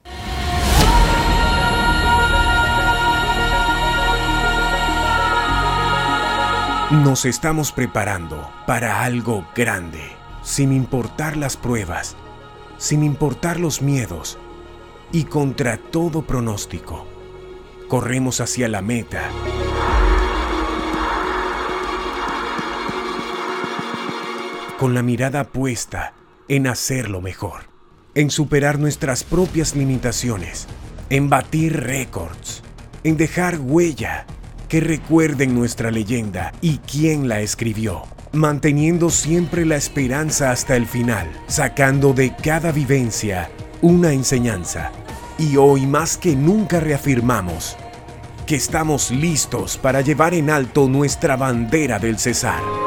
Nos 6.89 7.25
estamos 7.25 7.73
preparando 7.73 8.49
para 8.65 9.03
algo 9.03 9.45
grande 9.53 10.20
sin 10.51 10.73
importar 10.73 11.37
las 11.37 11.55
pruebas, 11.55 12.17
sin 12.77 13.03
importar 13.03 13.57
los 13.57 13.81
miedos 13.81 14.37
y 15.13 15.23
contra 15.23 15.77
todo 15.77 16.23
pronóstico. 16.23 17.07
Corremos 17.87 18.41
hacia 18.41 18.67
la 18.67 18.81
meta. 18.81 19.29
Con 24.77 24.93
la 24.93 25.01
mirada 25.01 25.45
puesta 25.45 26.15
en 26.49 26.67
hacerlo 26.67 27.21
mejor, 27.21 27.61
en 28.13 28.29
superar 28.29 28.77
nuestras 28.77 29.23
propias 29.23 29.73
limitaciones, 29.73 30.67
en 31.09 31.29
batir 31.29 31.79
récords, 31.79 32.61
en 33.05 33.15
dejar 33.15 33.57
huella 33.57 34.25
que 34.67 34.81
recuerden 34.81 35.55
nuestra 35.55 35.91
leyenda 35.91 36.51
y 36.59 36.79
quién 36.79 37.29
la 37.29 37.39
escribió 37.39 38.03
manteniendo 38.31 39.09
siempre 39.09 39.65
la 39.65 39.75
esperanza 39.75 40.51
hasta 40.51 40.75
el 40.75 40.85
final, 40.85 41.27
sacando 41.47 42.13
de 42.13 42.33
cada 42.35 42.71
vivencia 42.71 43.49
una 43.81 44.13
enseñanza. 44.13 44.91
Y 45.37 45.57
hoy 45.57 45.87
más 45.87 46.17
que 46.17 46.35
nunca 46.35 46.79
reafirmamos 46.79 47.77
que 48.45 48.55
estamos 48.55 49.11
listos 49.11 49.77
para 49.77 50.01
llevar 50.01 50.33
en 50.33 50.49
alto 50.49 50.87
nuestra 50.87 51.35
bandera 51.35 51.99
del 51.99 52.19
Cesar. 52.19 52.80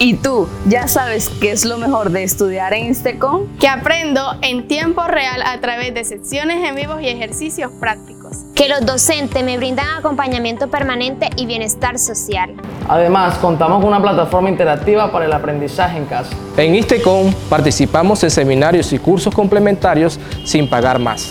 ¿Y 0.00 0.14
tú 0.14 0.48
ya 0.68 0.86
sabes 0.86 1.28
qué 1.40 1.50
es 1.50 1.64
lo 1.64 1.76
mejor 1.76 2.10
de 2.10 2.22
estudiar 2.22 2.72
en 2.72 2.86
Instecom? 2.86 3.48
Que 3.58 3.66
aprendo 3.66 4.22
en 4.42 4.68
tiempo 4.68 5.02
real 5.02 5.42
a 5.44 5.60
través 5.60 5.92
de 5.92 6.04
secciones 6.04 6.64
en 6.64 6.76
vivos 6.76 7.02
y 7.02 7.08
ejercicios 7.08 7.72
prácticos. 7.80 8.36
Que 8.54 8.68
los 8.68 8.86
docentes 8.86 9.42
me 9.42 9.56
brindan 9.56 9.88
acompañamiento 9.98 10.68
permanente 10.68 11.30
y 11.34 11.46
bienestar 11.46 11.98
social. 11.98 12.54
Además, 12.88 13.38
contamos 13.38 13.80
con 13.80 13.88
una 13.88 14.00
plataforma 14.00 14.48
interactiva 14.48 15.10
para 15.10 15.24
el 15.24 15.32
aprendizaje 15.32 15.98
en 15.98 16.06
casa. 16.06 16.30
En 16.56 16.76
Istecom 16.76 17.32
participamos 17.48 18.22
en 18.22 18.30
seminarios 18.30 18.92
y 18.92 19.00
cursos 19.00 19.34
complementarios 19.34 20.20
sin 20.44 20.70
pagar 20.70 21.00
más. 21.00 21.28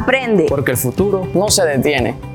Aprende. 0.00 0.46
Porque 0.48 0.70
el 0.70 0.76
futuro 0.76 1.26
no 1.34 1.48
se 1.48 1.64
detiene. 1.64 2.33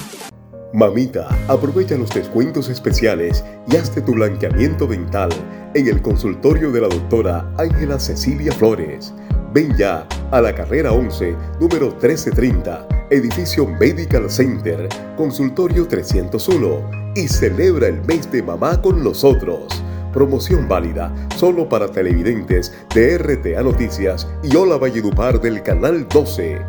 Mamita, 0.74 1.28
aprovecha 1.50 1.96
los 1.96 2.10
descuentos 2.10 2.68
especiales 2.68 3.46
y 3.68 3.76
hazte 3.76 4.02
tu 4.02 4.14
blanqueamiento 4.14 4.88
dental 4.88 5.30
en 5.76 5.88
el 5.88 6.02
consultorio 6.02 6.72
de 6.72 6.82
la 6.82 6.88
doctora 6.88 7.48
Ángela 7.60 8.00
Cecilia 8.00 8.52
Flores. 8.52 9.14
Ven 9.54 9.78
ya 9.78 10.08
a 10.32 10.42
la 10.42 10.56
carrera 10.56 10.92
11, 10.92 11.36
número 11.60 11.90
1330, 11.92 12.88
edificio 13.12 13.68
Medical 13.68 14.28
Center, 14.28 14.90
consultorio 15.16 15.88
301 15.88 16.90
y 17.16 17.28
celebra 17.28 17.90
el 17.90 18.04
mes 18.06 18.32
de 18.32 18.42
mamá 18.42 18.82
con 18.82 19.04
nosotros. 19.04 19.68
Promoción 20.12 20.68
válida 20.68 21.14
solo 21.36 21.70
para 21.70 21.88
televidentes 21.88 22.74
de 22.96 23.20
RTA 23.20 23.62
Noticias 23.62 24.28
y 24.42 24.56
Hola 24.56 24.78
Valledupar 24.78 25.40
del 25.40 25.62
Canal 25.62 26.08
12. 26.08 26.60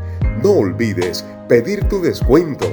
No 0.43 0.51
olvides 0.51 1.25
pedir 1.49 1.89
tu 1.89 2.03
descuento. 2.03 2.67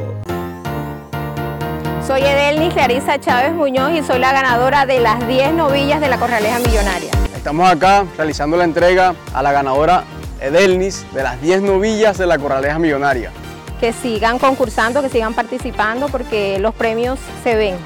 Soy 2.12 2.24
Edelnis 2.24 2.74
Clarisa 2.74 3.22
Chávez 3.22 3.54
Muñoz 3.54 3.94
y 3.94 4.04
soy 4.04 4.20
la 4.20 4.34
ganadora 4.34 4.86
de 4.86 5.00
las 5.00 5.26
10 5.30 5.54
novillas 5.54 6.02
de 6.02 6.10
la 6.10 6.20
Corraleja 6.20 6.60
Millonaria. 6.60 7.10
Estamos 7.34 7.72
acá 7.72 8.06
realizando 8.18 8.58
la 8.58 8.66
entrega 8.66 9.16
a 9.34 9.42
la 9.42 9.54
ganadora 9.54 10.04
Edelnis 10.42 11.06
de 11.14 11.24
las 11.24 11.42
10 11.42 11.62
novillas 11.62 12.18
de 12.18 12.28
la 12.28 12.38
Corraleja 12.38 12.80
Millonaria. 12.80 13.32
Que 13.80 13.94
sigan 13.94 14.40
concursando, 14.40 15.02
que 15.02 15.08
sigan 15.08 15.34
participando 15.34 16.10
porque 16.10 16.60
los 16.60 16.76
premios 16.76 17.18
se 17.46 17.56
ven. 17.56 17.78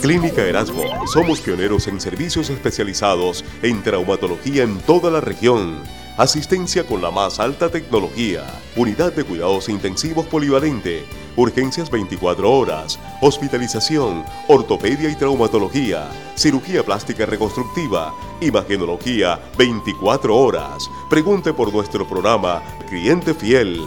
Clínica 0.00 0.42
Erasmo. 0.42 0.84
Somos 1.12 1.40
pioneros 1.40 1.88
en 1.88 2.00
servicios 2.00 2.48
especializados 2.48 3.44
en 3.62 3.82
traumatología 3.82 4.62
en 4.62 4.78
toda 4.82 5.10
la 5.10 5.20
región 5.20 5.82
asistencia 6.16 6.86
con 6.86 7.02
la 7.02 7.10
más 7.10 7.38
alta 7.38 7.70
tecnología, 7.70 8.42
unidad 8.74 9.12
de 9.12 9.24
cuidados 9.24 9.68
intensivos 9.68 10.26
polivalente, 10.26 11.04
urgencias 11.36 11.90
24 11.90 12.50
horas, 12.50 12.98
hospitalización, 13.20 14.24
ortopedia 14.48 15.10
y 15.10 15.14
traumatología, 15.14 16.08
cirugía 16.34 16.82
plástica 16.82 17.26
reconstructiva, 17.26 18.14
imagenología 18.40 19.40
24 19.58 20.36
horas. 20.36 20.88
Pregunte 21.10 21.52
por 21.52 21.72
nuestro 21.72 22.08
programa 22.08 22.62
Cliente 22.88 23.34
Fiel. 23.34 23.80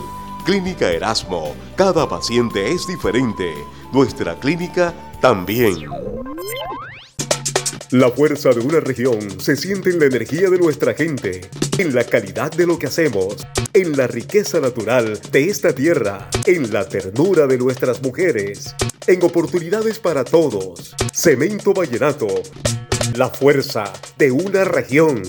Clínica 0.45 0.91
Erasmo. 0.91 1.53
Cada 1.75 2.07
paciente 2.07 2.71
es 2.71 2.87
diferente. 2.87 3.53
Nuestra 3.91 4.35
clínica 4.35 4.93
también. 5.19 5.85
La 7.91 8.11
fuerza 8.11 8.51
de 8.51 8.59
una 8.59 8.79
región 8.81 9.17
se 9.39 9.55
siente 9.55 9.89
en 9.89 9.97
la 9.97 10.05
energía 10.05 10.47
de 10.51 10.59
nuestra 10.59 10.93
gente, 10.93 11.41
en 11.79 11.95
la 11.95 12.03
calidad 12.03 12.51
de 12.51 12.67
lo 12.67 12.77
que 12.77 12.85
hacemos, 12.85 13.47
en 13.73 13.97
la 13.97 14.05
riqueza 14.05 14.59
natural 14.59 15.19
de 15.31 15.49
esta 15.49 15.73
tierra, 15.73 16.29
en 16.45 16.71
la 16.71 16.87
ternura 16.87 17.47
de 17.47 17.57
nuestras 17.57 17.99
mujeres, 18.03 18.75
en 19.07 19.23
oportunidades 19.23 19.97
para 19.97 20.23
todos. 20.23 20.95
Cemento 21.11 21.73
Vallenato, 21.73 22.27
la 23.15 23.29
fuerza 23.29 23.85
de 24.19 24.29
una 24.29 24.65
región. 24.65 25.23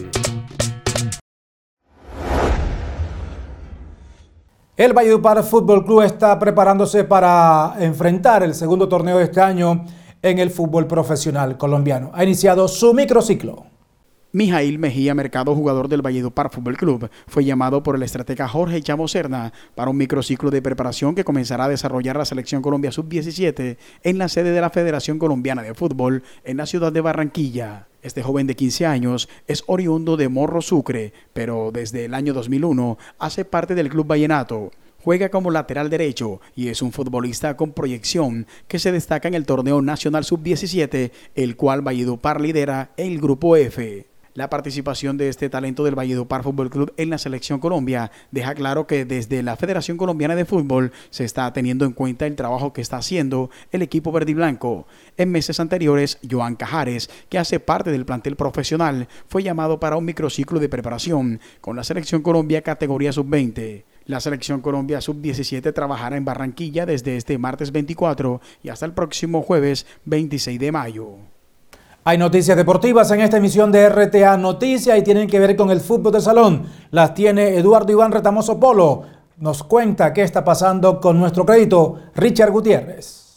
El 4.77 4.92
Valledupar 4.92 5.42
Fútbol 5.44 5.87
Club 5.87 6.03
está 6.03 6.38
preparándose 6.38 7.05
para 7.05 7.77
enfrentar 7.79 8.42
el 8.42 8.55
segundo 8.55 8.87
torneo 8.87 9.16
de 9.16 9.25
este 9.25 9.40
año 9.40 9.87
en 10.23 10.39
el 10.39 10.51
fútbol 10.51 10.87
profesional 10.87 11.57
colombiano. 11.57 12.11
Ha 12.15 12.25
iniciado 12.25 12.69
su 12.69 12.95
microciclo. 12.95 13.67
Mijail 14.33 14.79
Mejía 14.79 15.13
Mercado, 15.13 15.57
jugador 15.57 15.89
del 15.89 16.03
Valledupar 16.03 16.53
Fútbol 16.53 16.77
Club, 16.77 17.11
fue 17.27 17.45
llamado 17.45 17.83
por 17.83 17.97
el 17.97 18.05
estratega 18.05 18.47
Jorge 18.47 18.81
Chamo 18.81 19.09
Serna 19.09 19.53
para 19.75 19.91
un 19.91 19.97
microciclo 19.97 20.53
de 20.53 20.63
preparación 20.63 21.17
que 21.17 21.25
comenzará 21.25 21.65
a 21.65 21.69
desarrollar 21.69 22.17
la 22.17 22.25
Selección 22.25 22.63
Colombia 22.63 22.93
Sub-17 22.93 23.77
en 24.05 24.19
la 24.19 24.29
sede 24.29 24.53
de 24.53 24.61
la 24.61 24.71
Federación 24.71 25.19
Colombiana 25.19 25.63
de 25.63 25.75
Fútbol 25.75 26.23
en 26.45 26.59
la 26.59 26.67
ciudad 26.67 26.93
de 26.93 27.01
Barranquilla. 27.01 27.89
Este 28.03 28.23
joven 28.23 28.47
de 28.47 28.55
15 28.55 28.87
años 28.87 29.29
es 29.49 29.65
oriundo 29.67 30.17
de 30.17 30.29
Morro 30.29 30.63
Sucre, 30.63 31.13
pero 31.33 31.71
desde 31.73 32.05
el 32.05 32.15
año 32.15 32.33
2001 32.33 32.99
hace 33.19 33.45
parte 33.45 33.75
del 33.75 33.89
Club 33.89 34.07
Vallenato. 34.07 34.71
Juega 35.03 35.31
como 35.31 35.51
lateral 35.51 35.89
derecho 35.89 36.43
y 36.55 36.69
es 36.69 36.83
un 36.83 36.93
futbolista 36.93 37.57
con 37.57 37.73
proyección 37.73 38.47
que 38.69 38.79
se 38.79 38.93
destaca 38.93 39.29
en 39.29 39.35
el 39.35 39.47
torneo 39.47 39.81
nacional 39.81 40.25
sub-17, 40.25 41.11
el 41.35 41.57
cual 41.57 41.81
Valledupar 41.81 42.39
lidera 42.39 42.91
el 42.99 43.19
grupo 43.19 43.57
F. 43.57 44.07
La 44.35 44.51
participación 44.51 45.17
de 45.17 45.29
este 45.29 45.49
talento 45.49 45.85
del 45.85 45.99
Valledupar 45.99 46.43
Fútbol 46.43 46.69
Club 46.69 46.93
en 46.99 47.09
la 47.09 47.17
selección 47.17 47.61
Colombia 47.61 48.13
deja 48.31 48.55
claro 48.55 48.87
que 48.87 49.07
desde 49.07 49.43
la 49.43 49.57
Federación 49.57 49.97
Colombiana 49.97 50.37
de 50.37 50.45
Fútbol 50.45 50.93
se 51.09 51.25
está 51.25 51.51
teniendo 51.53 51.87
en 51.87 51.93
cuenta 51.93 52.27
el 52.27 52.37
trabajo 52.37 52.73
que 52.73 52.83
está 52.83 52.99
haciendo 52.99 53.51
el 53.73 53.81
equipo 53.81 54.13
verde 54.13 54.33
y 54.33 54.35
blanco. 54.35 54.87
En 55.17 55.33
meses 55.33 55.61
anteriores, 55.61 56.19
Joan 56.31 56.57
Cajares, 56.57 57.11
que 57.29 57.39
hace 57.39 57.59
parte 57.59 57.91
del 57.91 58.05
plantel 58.05 58.37
profesional, 58.37 59.09
fue 59.27 59.43
llamado 59.43 59.81
para 59.81 59.97
un 59.97 60.05
microciclo 60.05 60.61
de 60.61 60.69
preparación 60.69 61.41
con 61.63 61.75
la 61.75 61.85
selección 61.85 62.23
Colombia 62.23 62.63
categoría 62.63 63.13
sub-20. 63.13 63.85
La 64.11 64.18
selección 64.18 64.61
Colombia 64.61 65.01
sub-17 65.01 65.73
trabajará 65.73 66.16
en 66.16 66.25
Barranquilla 66.25 66.85
desde 66.85 67.16
este 67.16 67.38
martes 67.38 67.70
24 67.70 68.40
y 68.61 68.68
hasta 68.68 68.85
el 68.85 68.92
próximo 68.92 69.40
jueves 69.40 69.87
26 70.05 70.59
de 70.59 70.73
mayo. 70.73 71.11
Hay 72.03 72.18
noticias 72.18 72.57
deportivas 72.57 73.09
en 73.12 73.20
esta 73.20 73.37
emisión 73.37 73.70
de 73.70 73.88
RTA 73.88 74.37
Noticias 74.37 74.99
y 74.99 75.03
tienen 75.03 75.29
que 75.29 75.38
ver 75.38 75.55
con 75.55 75.70
el 75.70 75.81
fútbol 75.81 76.12
de 76.12 76.20
salón. 76.20 76.64
Las 76.90 77.14
tiene 77.14 77.57
Eduardo 77.57 77.92
Iván 77.92 78.11
Retamoso 78.11 78.59
Polo. 78.59 79.05
Nos 79.37 79.62
cuenta 79.62 80.12
qué 80.12 80.23
está 80.23 80.44
pasando 80.44 81.01
con 81.01 81.16
nuestro 81.16 81.46
crédito, 81.46 82.01
Richard 82.16 82.51
Gutiérrez. 82.51 83.30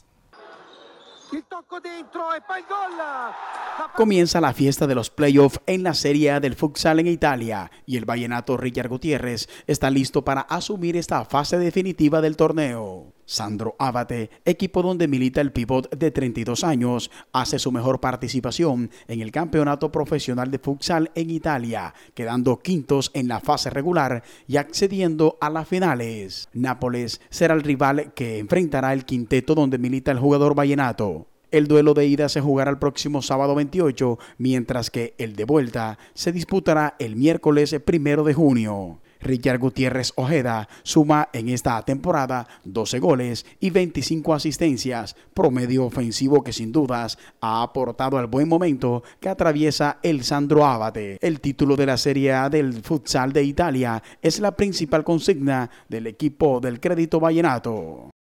Comienza 3.96 4.42
la 4.42 4.54
fiesta 4.54 4.88
de 4.88 4.96
los 4.96 5.10
playoffs 5.10 5.60
en 5.66 5.84
la 5.84 5.94
Serie 5.94 6.32
A 6.32 6.40
del 6.40 6.56
futsal 6.56 7.00
en 7.00 7.08
Italia 7.08 7.72
y 7.86 7.98
el 7.98 8.06
vallenato 8.06 8.58
Richard 8.58 8.90
Gutiérrez 8.90 9.48
está 9.68 9.90
listo 9.90 10.24
para 10.24 10.42
asumir 10.42 10.98
esta 10.98 11.24
fase 11.26 11.58
definitiva 11.58 12.22
del 12.22 12.38
torneo. 12.38 13.13
Sandro 13.26 13.76
Abate, 13.80 14.30
equipo 14.46 14.82
donde 14.82 15.08
milita 15.08 15.42
el 15.42 15.52
pivot 15.52 15.94
de 15.96 16.12
32 16.12 16.64
años, 16.64 17.12
hace 17.32 17.60
su 17.60 17.72
mejor 17.72 18.00
participación 18.00 18.92
en 19.08 19.22
el 19.22 19.32
campeonato 19.32 19.92
profesional 19.92 20.52
de 20.52 20.60
futsal 20.60 21.12
en 21.16 21.30
Italia, 21.30 21.94
quedando 22.14 22.60
quintos 22.60 23.12
en 23.14 23.28
la 23.28 23.40
fase 23.40 23.70
regular 23.70 24.24
y 24.48 24.58
accediendo 24.58 25.38
a 25.42 25.50
las 25.50 25.68
finales. 25.68 26.50
Nápoles 26.54 27.22
será 27.30 27.54
el 27.54 27.64
rival 27.64 28.14
que 28.14 28.40
enfrentará 28.40 28.94
el 28.94 29.06
quinteto 29.06 29.56
donde 29.56 29.78
milita 29.78 30.12
el 30.12 30.20
jugador 30.20 30.56
vallenato. 30.56 31.28
El 31.54 31.68
duelo 31.68 31.94
de 31.94 32.08
ida 32.08 32.30
se 32.30 32.42
jugará 32.42 32.72
el 32.72 32.80
próximo 32.80 33.22
sábado 33.22 33.54
28, 33.54 34.18
mientras 34.40 34.90
que 34.90 35.14
el 35.20 35.36
de 35.36 35.46
vuelta 35.46 36.00
se 36.16 36.32
disputará 36.32 36.96
el 36.98 37.16
miércoles 37.16 37.76
primero 37.86 38.24
de 38.24 38.34
junio. 38.34 39.03
Richard 39.24 39.60
Gutiérrez 39.60 40.14
Ojeda 40.16 40.68
suma 40.84 41.30
en 41.34 41.50
esta 41.50 41.82
temporada 41.82 42.48
12 42.64 43.00
goles 43.00 43.46
y 43.60 43.70
25 43.70 44.34
asistencias, 44.34 45.16
promedio 45.34 45.86
ofensivo 45.86 46.44
que 46.44 46.54
sin 46.54 46.72
dudas 46.72 47.18
ha 47.42 47.64
aportado 47.64 48.18
al 48.18 48.28
buen 48.28 48.48
momento 48.48 49.04
que 49.20 49.30
atraviesa 49.30 49.98
el 50.04 50.24
Sandro 50.24 50.66
Abate. 50.66 51.18
El 51.22 51.40
título 51.40 51.76
de 51.76 51.86
la 51.86 51.98
Serie 51.98 52.34
A 52.34 52.50
del 52.50 52.74
futsal 52.84 53.34
de 53.34 53.44
Italia 53.44 54.04
es 54.22 54.40
la 54.40 54.56
principal 54.56 55.04
consigna 55.04 55.70
del 55.90 56.08
equipo 56.08 56.60
del 56.60 56.80
Crédito 56.80 57.20
Vallenato. 57.20 58.13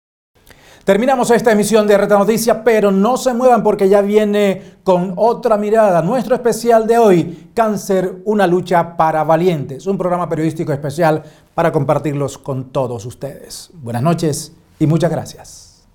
Terminamos 0.83 1.31
esta 1.31 1.53
emisión 1.53 1.87
de 1.87 1.97
Reta 1.97 2.17
Noticias, 2.17 2.57
pero 2.65 2.91
no 2.91 3.15
se 3.15 3.33
muevan 3.33 3.63
porque 3.63 3.87
ya 3.87 4.01
viene 4.01 4.79
con 4.83 5.13
otra 5.15 5.57
mirada. 5.57 6.01
Nuestro 6.01 6.35
especial 6.35 6.85
de 6.87 6.97
hoy, 6.97 7.51
Cáncer, 7.53 8.21
una 8.25 8.47
lucha 8.47 8.97
para 8.97 9.23
valientes. 9.23 9.87
Un 9.87 9.97
programa 9.97 10.27
periodístico 10.27 10.73
especial 10.73 11.23
para 11.55 11.71
compartirlos 11.71 12.37
con 12.37 12.65
todos 12.65 13.05
ustedes. 13.05 13.69
Buenas 13.75 14.01
noches 14.01 14.51
y 14.77 14.85
muchas 14.85 15.09
gracias. 15.09 15.87